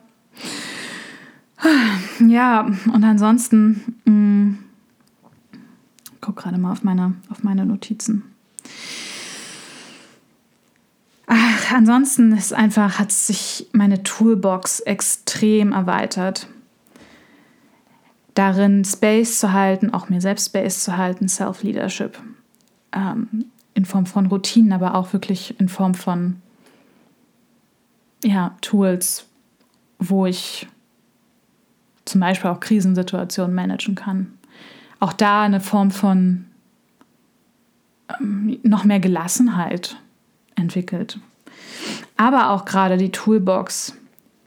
[2.20, 4.58] Ja, und ansonsten, mh, mm,
[6.20, 8.24] guck gerade mal auf meine, auf meine Notizen.
[11.26, 16.48] Ach, ansonsten ist einfach, hat sich meine Toolbox extrem erweitert.
[18.34, 22.18] Darin Space zu halten, auch mir selbst Space zu halten, Self-Leadership.
[22.92, 26.40] Ähm, in Form von Routinen, aber auch wirklich in Form von
[28.24, 29.26] ja, Tools,
[29.98, 30.66] wo ich
[32.04, 34.38] zum Beispiel auch Krisensituationen managen kann.
[35.00, 36.46] Auch da eine Form von
[38.20, 39.96] ähm, noch mehr Gelassenheit
[40.54, 41.18] entwickelt.
[42.16, 43.96] Aber auch gerade die Toolbox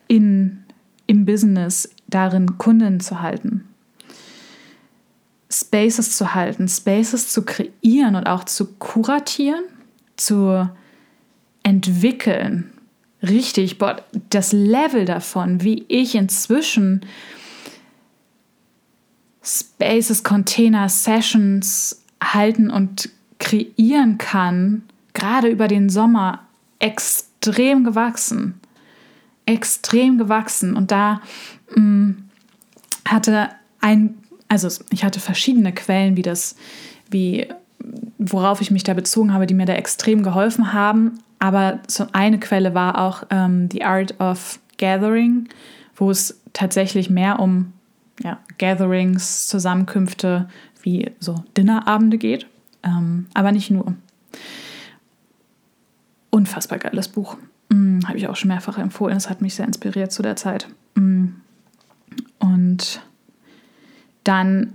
[0.07, 0.63] in,
[1.05, 3.67] im Business darin, Kunden zu halten.
[5.49, 9.63] Spaces zu halten, Spaces zu kreieren und auch zu kuratieren,
[10.17, 10.69] zu
[11.63, 12.71] entwickeln.
[13.21, 17.05] Richtig, boah, das Level davon, wie ich inzwischen
[19.41, 24.83] Spaces, Container, Sessions halten und kreieren kann,
[25.13, 26.47] gerade über den Sommer,
[26.79, 28.59] extrem gewachsen.
[29.45, 30.75] Extrem gewachsen.
[30.75, 31.21] Und da
[31.75, 32.29] mh, mm,
[33.07, 34.15] hatte ein,
[34.47, 36.55] also ich hatte verschiedene Quellen, wie das,
[37.09, 37.47] wie,
[38.17, 41.19] worauf ich mich da bezogen habe, die mir da extrem geholfen haben.
[41.39, 45.49] Aber so eine Quelle war auch ähm, The Art of Gathering,
[45.95, 47.73] wo es tatsächlich mehr um
[48.23, 50.49] ja, Gatherings, Zusammenkünfte
[50.81, 52.47] wie so Dinnerabende geht.
[52.83, 53.93] Ähm, aber nicht nur.
[56.29, 57.37] Unfassbar geiles Buch.
[57.69, 59.17] Mm, Habe ich auch schon mehrfach empfohlen.
[59.17, 60.67] Es hat mich sehr inspiriert zu der Zeit.
[60.95, 61.27] Mm.
[62.39, 63.01] Und
[64.27, 64.73] dann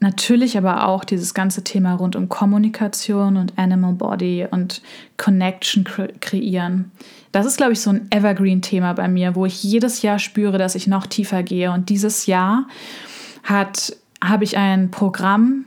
[0.00, 4.82] natürlich aber auch dieses ganze Thema rund um Kommunikation und Animal Body und
[5.16, 6.90] Connection kre kreieren.
[7.32, 10.74] Das ist, glaube ich, so ein Evergreen-Thema bei mir, wo ich jedes Jahr spüre, dass
[10.74, 11.72] ich noch tiefer gehe.
[11.72, 12.68] Und dieses Jahr
[13.44, 15.64] habe ich ein Programm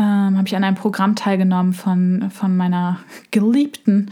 [0.00, 4.10] ähm, habe ich an einem Programm teilgenommen von, von meiner geliebten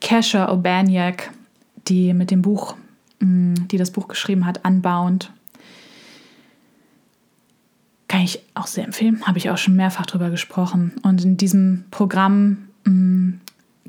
[0.00, 1.30] Kesha Obaniak,
[1.88, 2.76] die mit dem Buch,
[3.20, 5.32] mm, die das Buch geschrieben hat, Unbound.
[8.10, 10.92] Kann ich auch sehr empfehlen, habe ich auch schon mehrfach drüber gesprochen.
[11.02, 13.40] Und in diesem Programm mh, mm,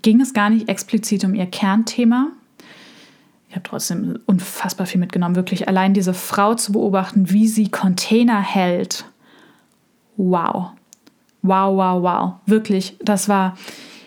[0.02, 2.28] ging es gar nicht explizit um ihr Kernthema.
[3.50, 5.36] Ich habe trotzdem unfassbar viel mitgenommen.
[5.36, 9.06] Wirklich allein diese Frau zu beobachten, wie sie Container hält.
[10.18, 10.72] Wow
[11.42, 12.34] wow, wow, wow.
[12.46, 13.58] Wirklich, das war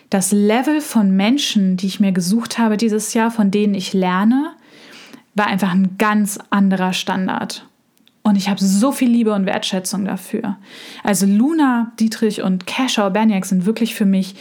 [0.09, 4.53] das Level von Menschen, die ich mir gesucht habe dieses Jahr, von denen ich lerne,
[5.33, 7.65] war einfach ein ganz anderer Standard.
[8.25, 10.57] Und ich habe so viel Liebe und Wertschätzung dafür.
[11.03, 14.33] Also Luna, Dietrich und Kesha Berniak sind wirklich für mich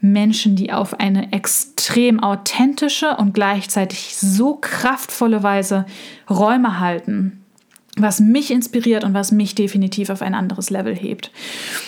[0.00, 5.86] Menschen, die auf eine extrem authentische und gleichzeitig so kraftvolle Weise
[6.28, 7.36] Räume halten
[7.96, 11.32] was mich inspiriert und was mich definitiv auf ein anderes Level hebt.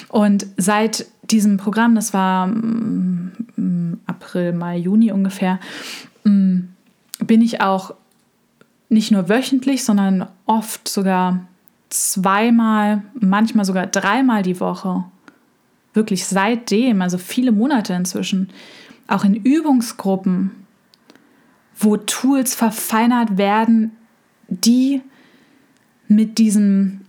[0.08, 5.60] Und seit diesem Programm, das war mm, April, Mai, Juni ungefähr,
[6.24, 6.58] mm,
[7.24, 7.94] bin ich auch
[8.92, 11.46] nicht nur wöchentlich, sondern oft sogar
[11.88, 15.04] zweimal, manchmal sogar dreimal die Woche,
[15.94, 18.50] wirklich seitdem, also viele Monate inzwischen,
[19.08, 20.52] auch in Übungsgruppen,
[21.78, 23.92] wo Tools verfeinert werden,
[24.48, 25.02] die
[26.08, 27.00] mit diesem,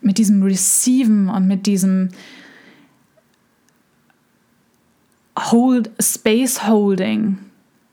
[0.00, 2.08] mit diesem Receiven und mit diesem
[5.38, 7.38] Hold, Space Holding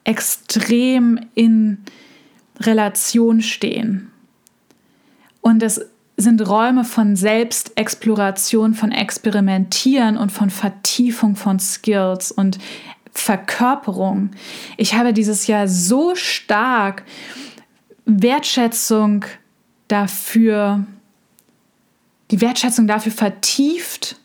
[0.03, 1.79] extrem in
[2.65, 4.11] Relation stehen.
[5.41, 5.81] Und es
[6.17, 12.59] sind Räume von Selbstexploration, von Experimentieren und von Vertiefung von Skills und
[13.11, 14.31] Verkörperung.
[14.77, 17.03] Ich habe dieses Jahr so stark
[18.05, 19.25] Wertschätzung
[19.87, 20.85] dafür,
[22.29, 24.20] die Wertschätzung dafür vertieft,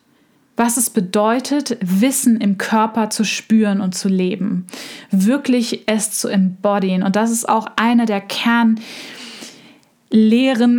[0.56, 4.66] was es bedeutet, Wissen im Körper zu spüren und zu leben.
[5.10, 7.02] Wirklich es zu embodyen.
[7.02, 8.80] Und das ist auch einer der Kernlehren,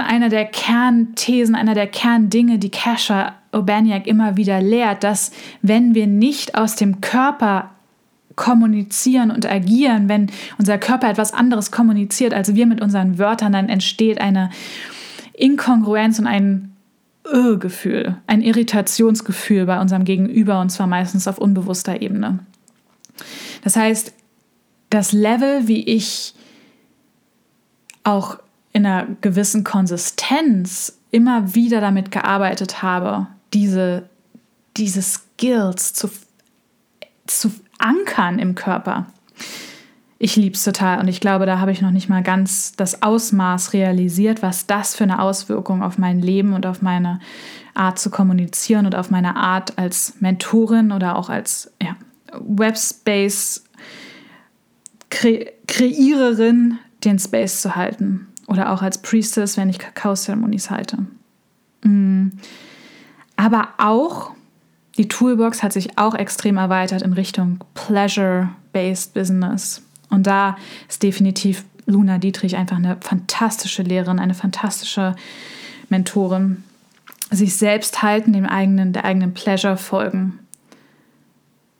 [0.01, 6.07] einer der Kernthesen, einer der Kerndinge, die Kesha Obaniak immer wieder lehrt, dass wenn wir
[6.07, 7.71] nicht aus dem Körper
[8.35, 13.67] kommunizieren und agieren, wenn unser Körper etwas anderes kommuniziert als wir mit unseren Wörtern, dann
[13.67, 14.51] entsteht eine
[15.33, 16.76] Inkongruenz und ein
[17.31, 22.39] Irrgefühl, ein Irritationsgefühl bei unserem Gegenüber und zwar meistens auf unbewusster Ebene.
[23.63, 24.13] Das heißt,
[24.89, 26.33] das Level, wie ich
[28.03, 28.39] auch
[28.71, 34.09] in einer gewissen Konsistenz immer wieder damit gearbeitet habe, diese,
[34.77, 36.09] diese Skills zu,
[37.25, 39.07] zu ankern im Körper.
[40.19, 43.03] Ich liebe es total und ich glaube, da habe ich noch nicht mal ganz das
[43.03, 47.19] Ausmaß realisiert, was das für eine Auswirkung auf mein Leben und auf meine
[47.75, 51.95] Art zu kommunizieren und auf meine Art als Mentorin oder auch als ja,
[52.33, 53.63] Webspace
[55.09, 61.05] Kre Kreiererin den Space zu halten oder auch als Priestess, wenn ich Kakao-Zeremonies halte.
[61.83, 62.29] Mm.
[63.35, 64.31] Aber auch
[64.97, 69.83] die Toolbox hat sich auch extrem erweitert in Richtung Pleasure-Based Business.
[70.09, 75.15] Und da ist definitiv Luna Dietrich einfach eine fantastische Lehrerin, eine fantastische
[75.89, 76.63] Mentorin.
[77.29, 80.39] Sich selbst halten, dem eigenen, der eigenen Pleasure folgen.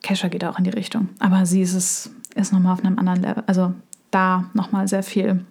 [0.01, 1.09] Kesha geht auch in die Richtung.
[1.19, 3.43] Aber sie ist es, ist nochmal auf einem anderen Level.
[3.47, 3.73] Also
[4.11, 5.45] da nochmal sehr viel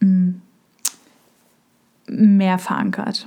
[0.00, 0.30] mm,
[2.06, 3.26] mehr verankert.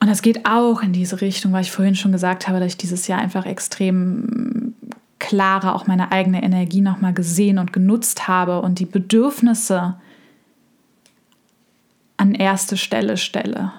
[0.00, 2.76] Und das geht auch in diese Richtung, weil ich vorhin schon gesagt habe, dass ich
[2.76, 4.67] dieses Jahr einfach extrem
[5.18, 9.96] klarer auch meine eigene Energie nochmal gesehen und genutzt habe und die Bedürfnisse
[12.16, 13.72] an erste Stelle stelle.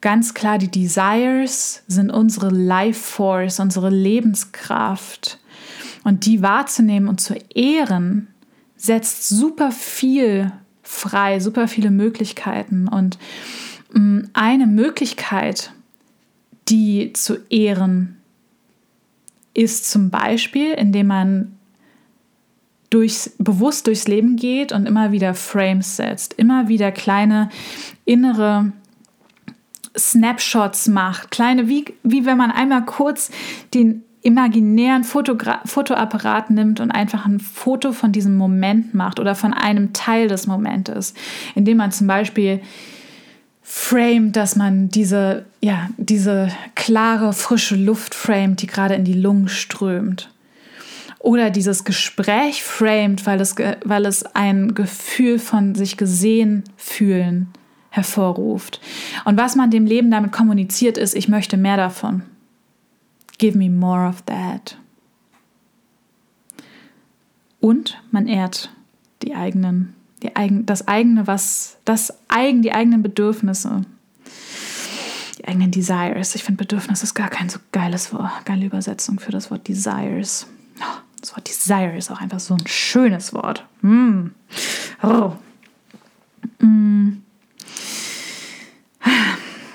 [0.00, 5.38] Ganz klar, die Desires sind unsere Life Force, unsere Lebenskraft.
[6.02, 8.26] Und die wahrzunehmen und zu ehren,
[8.76, 10.50] setzt super viel
[10.82, 12.88] frei, super viele Möglichkeiten.
[12.88, 13.16] Und
[13.92, 15.72] mm, eine Möglichkeit,
[16.68, 18.16] die zu ehren,
[19.54, 21.58] ist zum Beispiel, indem man
[22.90, 27.48] durchs, bewusst durchs Leben geht und immer wieder Frames setzt, immer wieder kleine
[28.04, 28.72] innere
[29.96, 33.30] Snapshots macht, kleine, wie, wie wenn man einmal kurz
[33.74, 39.52] den imaginären Fotogra Fotoapparat nimmt und einfach ein Foto von diesem Moment macht oder von
[39.52, 41.14] einem Teil des Momentes,
[41.54, 42.60] indem man zum Beispiel
[43.62, 49.48] framed, dass man diese, ja, diese klare, frische Luft framed, die gerade in die Lungen
[49.48, 50.30] strömt.
[51.18, 53.54] Oder dieses Gespräch framed, weil es,
[53.84, 57.48] weil es ein Gefühl von sich gesehen fühlen
[57.92, 58.80] hervorruft.
[59.26, 62.22] Und was man dem Leben damit kommuniziert, ist, ich möchte mehr davon.
[63.36, 64.78] Give me more of that.
[67.60, 68.70] Und man ehrt
[69.22, 73.82] die eigenen, die eigen, das eigene, was, das eigen, die eigenen Bedürfnisse,
[75.38, 76.34] die eigenen Desires.
[76.34, 80.46] Ich finde, Bedürfnis ist gar kein so geiles Wort, geile Übersetzung für das Wort Desires.
[80.80, 83.64] Oh, das Wort Desire ist auch einfach so ein schönes Wort.
[83.82, 84.28] Mm.
[85.02, 85.32] Oh.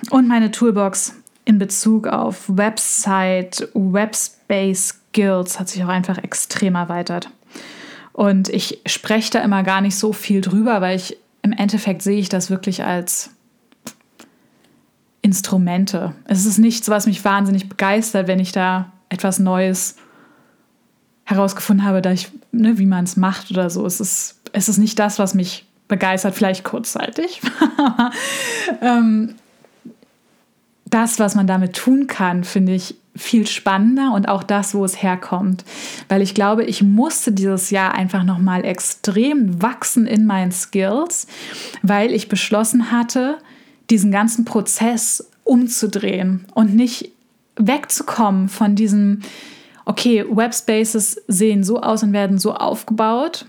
[0.10, 7.30] Und meine Toolbox in Bezug auf Website, Webspace Skills hat sich auch einfach extrem erweitert.
[8.18, 12.18] Und ich spreche da immer gar nicht so viel drüber, weil ich im Endeffekt sehe
[12.18, 13.30] ich das wirklich als
[15.22, 16.16] Instrumente.
[16.26, 19.98] Es ist nichts, was mich wahnsinnig begeistert, wenn ich da etwas Neues
[21.26, 23.86] herausgefunden habe, da ich, ne, wie man es macht oder so.
[23.86, 27.40] Es ist, es ist nicht das, was mich begeistert, vielleicht kurzzeitig.
[28.82, 29.36] ähm,
[30.86, 35.02] das, was man damit tun kann, finde ich viel spannender und auch das, wo es
[35.02, 35.64] herkommt.
[36.10, 41.28] Weil ich glaube, ich musste dieses Jahr einfach nochmal extrem wachsen in meinen Skills,
[41.82, 43.38] weil ich beschlossen hatte,
[43.90, 47.12] diesen ganzen Prozess umzudrehen und nicht
[47.56, 49.22] wegzukommen von diesem,
[49.86, 53.46] okay, Webspaces sehen so aus und werden so aufgebaut.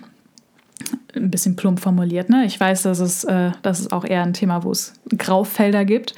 [1.15, 2.45] Ein bisschen plump formuliert, ne?
[2.45, 6.15] Ich weiß, dass es, äh, das ist auch eher ein Thema, wo es Graufelder gibt.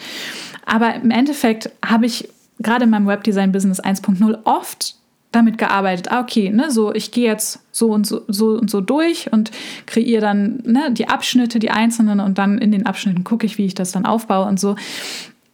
[0.66, 2.28] Aber im Endeffekt habe ich
[2.60, 4.94] gerade in meinem Webdesign-Business 1.0 oft
[5.32, 6.10] damit gearbeitet.
[6.10, 9.50] Ah, okay, ne, so ich gehe jetzt so und so, so und so durch und
[9.86, 13.66] kreiere dann ne, die Abschnitte, die einzelnen und dann in den Abschnitten gucke ich, wie
[13.66, 14.76] ich das dann aufbaue und so.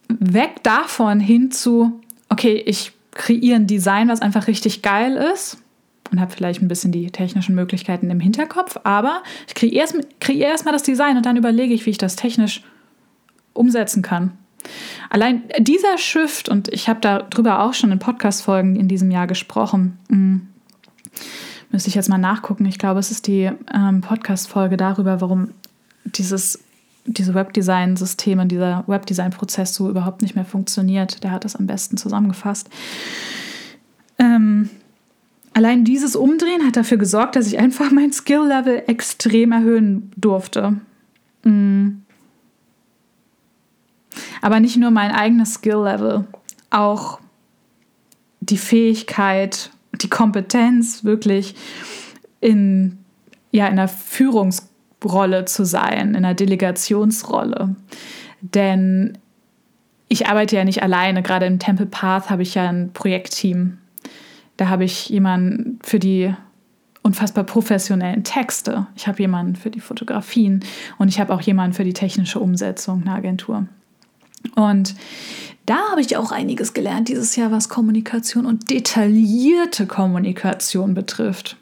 [0.07, 1.99] Weg davon hin zu,
[2.29, 5.57] okay, ich kreiere ein Design, was einfach richtig geil ist
[6.11, 10.05] und habe vielleicht ein bisschen die technischen Möglichkeiten im Hinterkopf, aber ich kreiere erstmal
[10.39, 12.63] erst das Design und dann überlege ich, wie ich das technisch
[13.53, 14.31] umsetzen kann.
[15.09, 19.97] Allein dieser Shift, und ich habe darüber auch schon in Podcast-Folgen in diesem Jahr gesprochen,
[20.09, 20.47] hm,
[21.71, 22.65] müsste ich jetzt mal nachgucken.
[22.65, 25.49] Ich glaube, es ist die ähm, Podcast-Folge darüber, warum
[26.05, 26.59] dieses,
[27.05, 31.23] diese Webdesign-Systeme, dieser Webdesign-Prozess so überhaupt nicht mehr funktioniert.
[31.23, 32.69] Der hat das am besten zusammengefasst.
[34.19, 34.69] Ähm,
[35.53, 40.77] allein dieses Umdrehen hat dafür gesorgt, dass ich einfach mein Skill-Level extrem erhöhen durfte.
[41.43, 42.03] Mhm.
[44.41, 46.25] Aber nicht nur mein eigenes Skill-Level,
[46.69, 47.19] auch
[48.39, 51.55] die Fähigkeit, die Kompetenz, wirklich
[52.39, 52.97] in,
[53.51, 57.75] ja, in einer Führungsrolle zu sein, in einer Delegationsrolle.
[58.41, 59.17] Denn
[60.07, 61.21] ich arbeite ja nicht alleine.
[61.21, 63.77] Gerade im Temple Path habe ich ja ein Projektteam.
[64.55, 66.33] Da habe ich jemanden für die
[67.03, 68.87] unfassbar professionellen Texte.
[68.95, 70.63] Ich habe jemanden für die Fotografien
[70.97, 73.67] und ich habe auch jemanden für die technische Umsetzung, eine Agentur.
[74.55, 74.95] Und
[75.67, 81.57] da habe ich auch einiges gelernt dieses Jahr, was Kommunikation und detaillierte Kommunikation betrifft.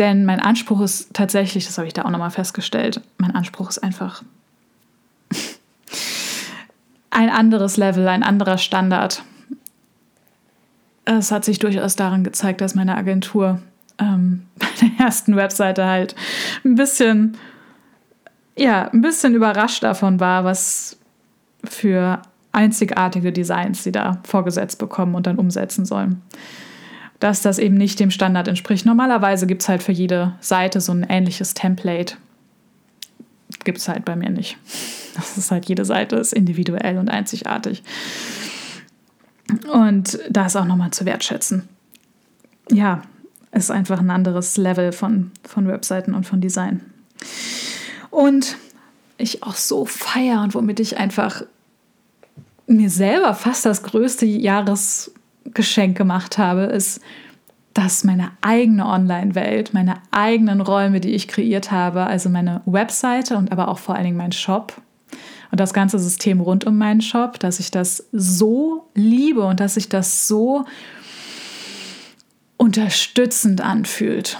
[0.00, 3.78] Denn mein Anspruch ist tatsächlich, das habe ich da auch nochmal festgestellt, mein Anspruch ist
[3.78, 4.22] einfach
[7.10, 9.22] ein anderes Level, ein anderer Standard.
[11.04, 13.60] Es hat sich durchaus daran gezeigt, dass meine Agentur
[13.98, 16.16] ähm, bei der ersten Webseite halt
[16.64, 17.36] ein bisschen,
[18.56, 20.99] ja, ein bisschen überrascht davon war, was
[21.64, 26.22] für einzigartige Designs sie da vorgesetzt bekommen und dann umsetzen sollen.
[27.20, 28.86] Dass das eben nicht dem Standard entspricht.
[28.86, 32.16] Normalerweise gibt es halt für jede Seite so ein ähnliches Template.
[33.64, 34.56] Gibt es halt bei mir nicht.
[35.14, 37.82] Das ist halt, jede Seite ist individuell und einzigartig.
[39.72, 41.68] Und da ist auch nochmal zu wertschätzen.
[42.70, 43.02] Ja,
[43.52, 46.80] ist einfach ein anderes Level von, von Webseiten und von Design.
[48.10, 48.56] Und
[49.20, 51.42] ich auch so feiere und womit ich einfach
[52.66, 57.00] mir selber fast das größte Jahresgeschenk gemacht habe, ist,
[57.74, 63.52] dass meine eigene Online-Welt, meine eigenen Räume, die ich kreiert habe, also meine Webseite und
[63.52, 64.80] aber auch vor allen Dingen mein Shop
[65.50, 69.74] und das ganze System rund um meinen Shop, dass ich das so liebe und dass
[69.74, 70.64] sich das so
[72.56, 74.38] unterstützend anfühlt.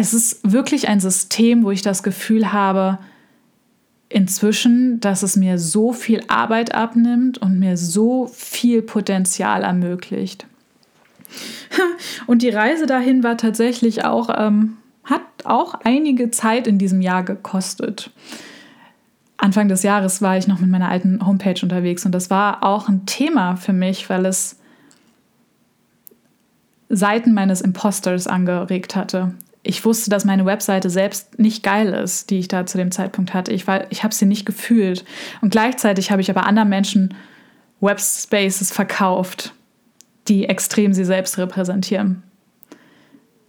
[0.00, 3.00] Es ist wirklich ein System, wo ich das Gefühl habe,
[4.08, 10.46] inzwischen, dass es mir so viel Arbeit abnimmt und mir so viel Potenzial ermöglicht.
[12.28, 17.24] Und die Reise dahin war tatsächlich auch, ähm, hat auch einige Zeit in diesem Jahr
[17.24, 18.12] gekostet.
[19.36, 22.88] Anfang des Jahres war ich noch mit meiner alten Homepage unterwegs und das war auch
[22.88, 24.60] ein Thema für mich, weil es
[26.88, 32.38] Seiten meines Imposters angeregt hatte ich wusste, dass meine Webseite selbst nicht geil ist, die
[32.38, 33.52] ich da zu dem Zeitpunkt hatte.
[33.52, 35.04] Ich, ich habe sie nicht gefühlt.
[35.40, 37.14] Und gleichzeitig habe ich aber anderen Menschen
[37.80, 39.52] Webspaces verkauft,
[40.28, 42.22] die extrem sie selbst repräsentieren.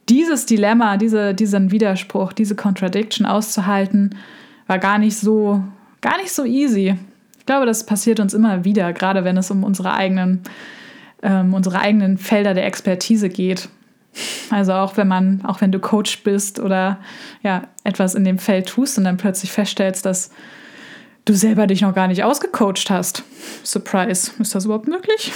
[0.07, 4.16] Dieses Dilemma, diese, diesen Widerspruch, diese Contradiction auszuhalten,
[4.66, 5.64] war gar nicht so,
[6.01, 6.95] gar nicht so easy.
[7.38, 10.41] Ich glaube, das passiert uns immer wieder, gerade wenn es um unsere eigenen,
[11.22, 13.70] ähm, unsere eigenen Felder der Expertise geht.
[14.49, 16.99] Also auch wenn man, auch wenn du Coach bist oder
[17.43, 20.32] ja, etwas in dem Feld tust und dann plötzlich feststellst, dass
[21.26, 23.24] du selber dich noch gar nicht ausgecoacht hast.
[23.64, 25.32] Surprise, ist das überhaupt möglich?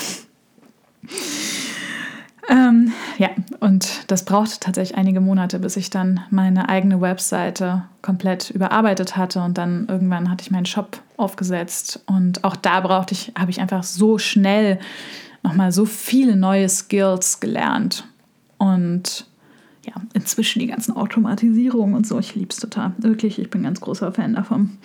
[2.50, 3.30] Ähm, ja,
[3.62, 9.42] und das brauchte tatsächlich einige Monate, bis ich dann meine eigene Webseite komplett überarbeitet hatte
[9.42, 13.62] und dann irgendwann hatte ich meinen Shop aufgesetzt und auch da brauchte ich, habe ich
[13.62, 14.80] einfach so schnell
[15.42, 18.04] nochmal so viele neue Skills gelernt
[18.64, 19.26] und
[19.86, 22.18] ja, inzwischen die ganzen Automatisierungen und so.
[22.18, 22.94] Ich liebe es total.
[22.98, 24.78] Wirklich, ich bin ganz großer Fan davon.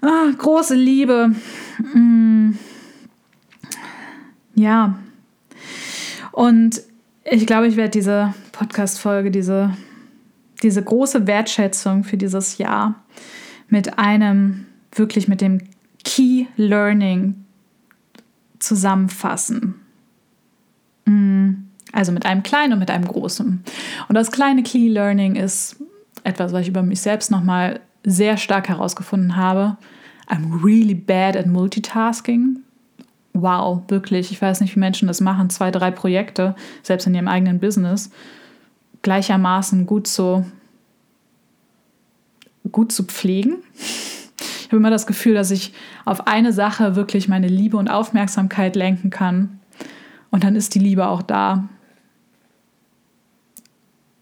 [0.00, 1.34] Ah, große Liebe.
[1.92, 2.50] Mm.
[4.54, 4.96] Ja.
[6.30, 6.82] Und
[7.24, 9.76] ich glaube, ich werde diese Podcast-Folge, diese,
[10.62, 13.02] diese große Wertschätzung für dieses Jahr
[13.68, 15.62] mit einem, wirklich mit dem
[16.04, 17.44] Key Learning
[18.60, 19.74] zusammenfassen.
[21.06, 21.67] Mm.
[21.92, 23.64] Also mit einem kleinen und mit einem großen.
[24.08, 25.76] Und das kleine Key Learning ist
[26.24, 29.76] etwas, was ich über mich selbst nochmal sehr stark herausgefunden habe.
[30.28, 32.60] I'm really bad at multitasking.
[33.32, 34.30] Wow, wirklich.
[34.30, 35.50] Ich weiß nicht, wie Menschen das machen.
[35.50, 38.10] Zwei, drei Projekte, selbst in ihrem eigenen Business,
[39.02, 40.44] gleichermaßen gut zu,
[42.70, 43.56] gut zu pflegen.
[43.76, 45.72] Ich habe immer das Gefühl, dass ich
[46.04, 49.60] auf eine Sache wirklich meine Liebe und Aufmerksamkeit lenken kann.
[50.30, 51.68] Und dann ist die Liebe auch da.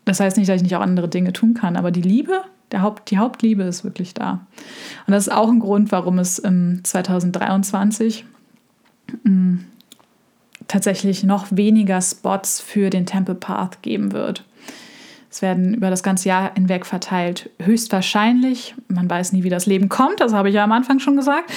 [0.06, 2.42] Das heißt nicht, dass ich nicht auch andere Dinge tun kann, aber die Liebe
[2.72, 4.40] Der Haupt, die Hauptliebe ist wirklich da.
[5.06, 8.24] Und das ist auch ein Grund, warum es im 2023
[9.22, 9.64] mh, mm,
[10.66, 14.44] tatsächlich noch weniger Spots für den Temple Path geben wird.
[15.30, 17.50] Es werden über das ganze Jahr hinweg verteilt.
[17.60, 21.16] Höchstwahrscheinlich, man weiß nie, wie das Leben kommt, das habe ich ja am Anfang schon
[21.16, 21.52] gesagt,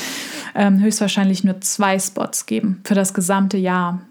[0.54, 4.02] ähm, höchstwahrscheinlich nur zwei Spots geben für das gesamte Jahr.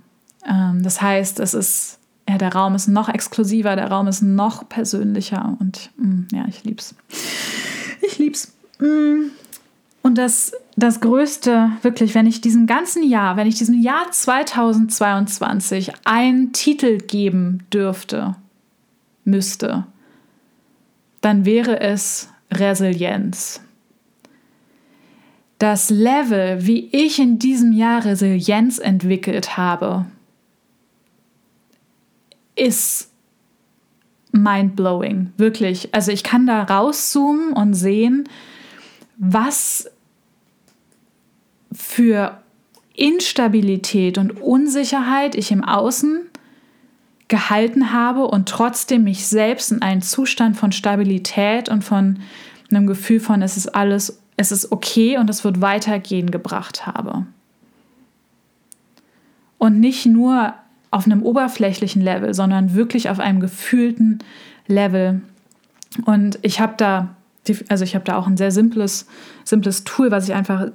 [0.49, 1.98] Ähm, das heißt, es ist,
[2.29, 6.45] ja, der Raum ist noch exklusiver, der Raum ist noch persönlicher und mh, mm, ja,
[6.49, 6.95] ich lieb's.
[8.03, 8.53] Ich lieb's.
[8.79, 9.31] Mm.
[10.03, 15.93] Und das, das Größte, wirklich, wenn ich diesem ganzen Jahr, wenn ich diesem Jahr 2022
[16.05, 18.37] einen Titel geben dürfte,
[19.25, 19.87] müsste,
[21.21, 23.61] dann wäre es Resilienz.
[25.59, 30.07] Das Level, wie ich in diesem Jahr Resilienz entwickelt habe,
[32.59, 33.11] ist
[34.33, 35.95] mind-blowing, wirklich.
[35.95, 38.29] Also ich kann da rauszoomen und sehen,
[39.17, 39.91] was
[41.73, 42.39] für
[42.95, 46.21] Instabilität und Unsicherheit ich im Außen
[47.29, 52.21] gehalten habe und trotzdem mich selbst in einen Zustand von Stabilität und von
[52.71, 57.27] einem Gefühl von, es ist alles, es ist okay und es wird weitergehen gebracht habe.
[59.59, 60.55] Und nicht nur
[60.91, 64.19] auf einem oberflächlichen Level, sondern wirklich auf einem gefühlten
[64.67, 65.21] Level.
[66.05, 67.17] Und ich habe da,
[67.69, 69.07] also ich habe da auch ein sehr simples,
[69.45, 70.69] simples Tool, was ich einfach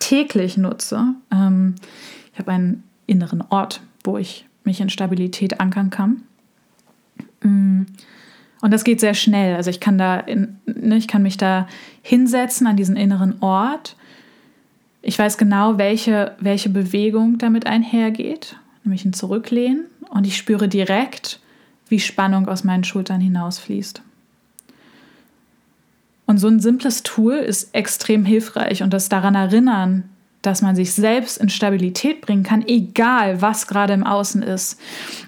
[0.00, 1.14] täglich nutze.
[1.30, 1.74] Ähm,
[2.32, 6.22] ich habe einen inneren Ort, wo ich mich in Stabilität ankern kann.
[7.42, 7.82] Mm.
[8.60, 9.56] Und das geht sehr schnell.
[9.56, 11.66] Also ich kann da, in, ne, ich kann mich da
[12.00, 13.96] hinsetzen an diesen inneren Ort.
[15.02, 19.86] Ich weiß genau, welche, welche Bewegung damit einhergeht, nämlich ein Zurücklehnen.
[20.10, 21.40] Und ich spüre direkt,
[21.88, 24.02] wie Spannung aus meinen Schultern hinausfließt.
[26.26, 30.08] Und so ein simples Tool ist extrem hilfreich und das daran erinnern,
[30.40, 34.78] dass man sich selbst in Stabilität bringen kann, egal was gerade im Außen ist.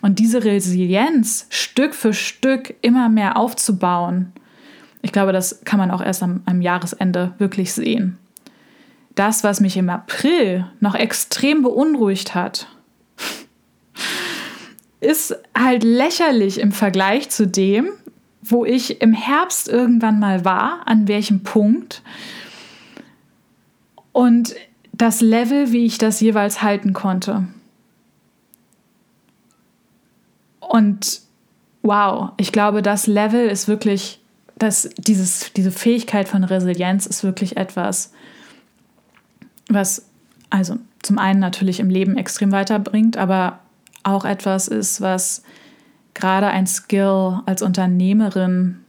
[0.03, 4.33] Und diese Resilienz Stück für Stück immer mehr aufzubauen,
[5.03, 8.17] ich glaube, das kann man auch erst am, am Jahresende wirklich sehen.
[9.15, 12.69] Das, was mich im April noch extrem beunruhigt hat,
[15.05, 17.91] ist halt lächerlich im Vergleich zu dem,
[18.43, 22.03] wo ich im Herbst irgendwann mal war, an welchem Punkt.
[24.13, 24.55] Und
[24.93, 27.47] das Level, wie ich das jeweils halten konnte.
[30.61, 31.21] Und
[31.83, 34.21] wow, ich glaube, das Level ist wirklich,
[34.57, 38.13] das, dieses, diese Fähigkeit von Resilienz ist wirklich etwas,
[39.69, 40.07] was
[40.51, 43.59] also zum einen natürlich im Leben extrem weiterbringt, aber
[44.05, 45.43] auch etwas ist, was
[46.15, 48.85] gerade ein Skill als Unternehmerin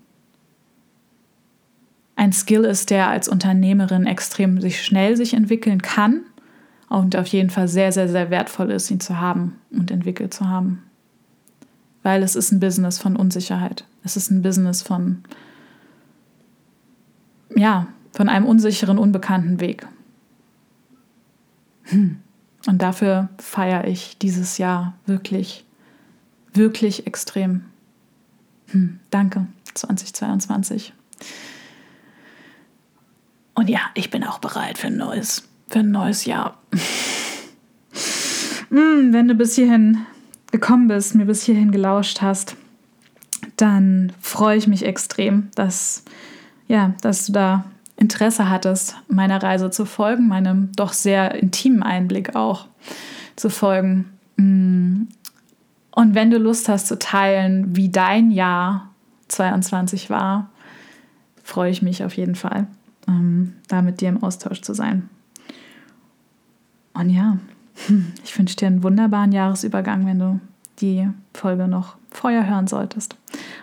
[2.16, 6.22] ein Skill ist, der als Unternehmerin extrem sich schnell sich entwickeln kann
[6.90, 10.48] und auf jeden Fall sehr, sehr, sehr wertvoll ist, ihn zu haben und entwickelt zu
[10.48, 10.84] haben.
[12.04, 13.84] Weil es ist ein Business von Unsicherheit.
[14.04, 15.24] Es ist ein Business von,
[17.56, 19.88] ja, von einem unsicheren, unbekannten Weg.
[21.84, 22.20] Hm.
[22.68, 25.66] Und dafür feiere ich dieses Jahr wirklich,
[26.54, 27.66] wirklich extrem.
[28.68, 29.00] Hm.
[29.12, 30.94] Danke, 2022.
[33.54, 36.58] Und ja, ich bin auch bereit für ein neues, für ein neues Jahr.
[38.70, 40.06] mm, wenn du bis hierhin
[40.52, 42.56] gekommen bist, mir bis hierhin gelauscht hast,
[43.58, 46.04] dann freue ich mich extrem, dass,
[46.68, 47.66] ja, dass du da
[47.98, 52.68] Interesse hattest, meiner Reise zu folgen, meinem doch sehr intimen Einblick auch
[53.36, 54.12] zu folgen.
[54.38, 55.04] Mm.
[55.92, 58.90] Und wenn du Lust hast zu teilen, wie dein Jahr
[59.30, 60.50] 22 war,
[61.42, 62.68] freue ich mich auf jeden Fall
[63.08, 65.10] ähm, da mit dir im Austausch zu sein.
[66.94, 67.38] Und ja,
[68.24, 70.40] ich wünsche dir einen wunderbaren Jahresübergang, wenn du
[70.80, 73.16] die Folge noch vorher hören solltest.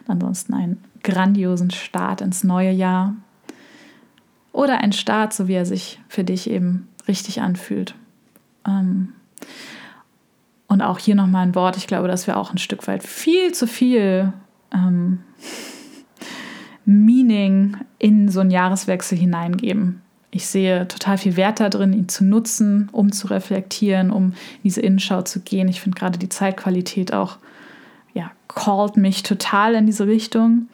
[0.07, 3.15] ansonsten einen grandiosen Start ins neue Jahr.
[4.53, 7.95] Oder ein Start, so wie er sich für dich eben richtig anfühlt.
[8.67, 9.15] Ähm,
[10.69, 11.77] und auch hier nochmal ein Wort.
[11.77, 14.33] Ich glaube, dass wir auch ein Stück weit viel zu viel
[14.73, 15.21] ähm,
[16.85, 20.01] Meaning in so einen Jahreswechsel hineingeben.
[20.31, 24.81] Ich sehe total viel Wert darin, ihn zu nutzen, um zu reflektieren, um in diese
[24.81, 25.69] Innenschau zu gehen.
[25.69, 27.37] Ich finde gerade die Zeitqualität auch,
[28.15, 30.69] ja, callt mich total in diese Richtung.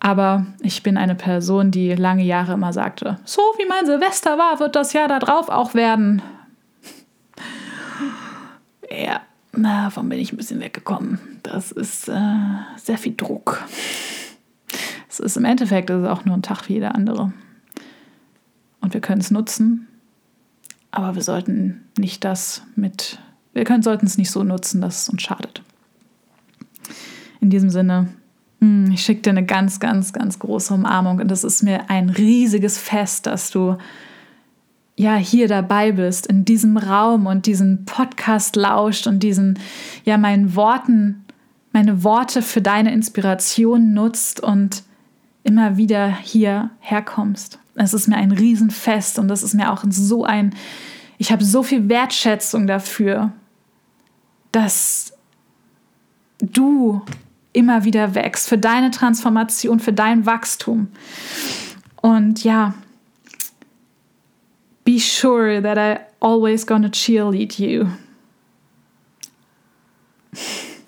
[0.00, 4.58] Aber ich bin eine Person, die lange Jahre immer sagte, so wie mein Silvester war,
[4.58, 6.22] wird das Jahr darauf auch werden.
[8.90, 9.20] Ja,
[9.52, 11.20] davon bin ich ein bisschen weggekommen.
[11.42, 12.14] Das ist äh,
[12.76, 13.62] sehr viel Druck
[15.08, 17.32] Es ist im Endeffekt ist auch nur ein Tag wie jeder andere.
[18.80, 19.86] Und wir können es nutzen,
[20.90, 23.18] aber wir sollten nicht das mit,
[23.52, 25.62] wir sollten es nicht so nutzen, dass es uns schadet.
[27.40, 28.08] In diesem Sinne,
[28.92, 32.76] ich schicke dir eine ganz, ganz, ganz große Umarmung und es ist mir ein riesiges
[32.76, 33.78] Fest, dass du
[34.96, 39.58] ja hier dabei bist, in diesem Raum und diesen Podcast lauscht und diesen,
[40.04, 41.24] ja, meinen Worten,
[41.72, 44.82] meine Worte für deine Inspiration nutzt und
[45.42, 47.58] immer wieder hier herkommst.
[47.76, 50.54] Es ist mir ein Riesenfest und das ist mir auch so ein,
[51.16, 53.32] ich habe so viel Wertschätzung dafür,
[54.52, 55.14] dass
[56.40, 57.00] du
[57.52, 60.88] immer wieder wächst, für deine Transformation, für dein Wachstum.
[61.96, 62.74] Und ja,
[64.84, 67.86] be sure that I always gonna cheerlead you.
[70.32, 70.78] Ich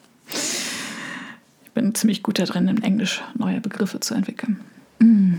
[1.74, 4.60] bin ziemlich gut darin, in Englisch neue Begriffe zu entwickeln.
[4.98, 5.34] Mm.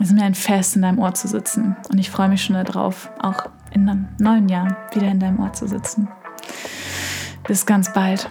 [0.00, 1.76] Es ist mir ein Fest, in deinem Ohr zu sitzen.
[1.88, 5.52] Und ich freue mich schon darauf, auch in einem neuen Jahr wieder in deinem Ohr
[5.52, 6.08] zu sitzen.
[7.46, 8.28] Bis ganz bald.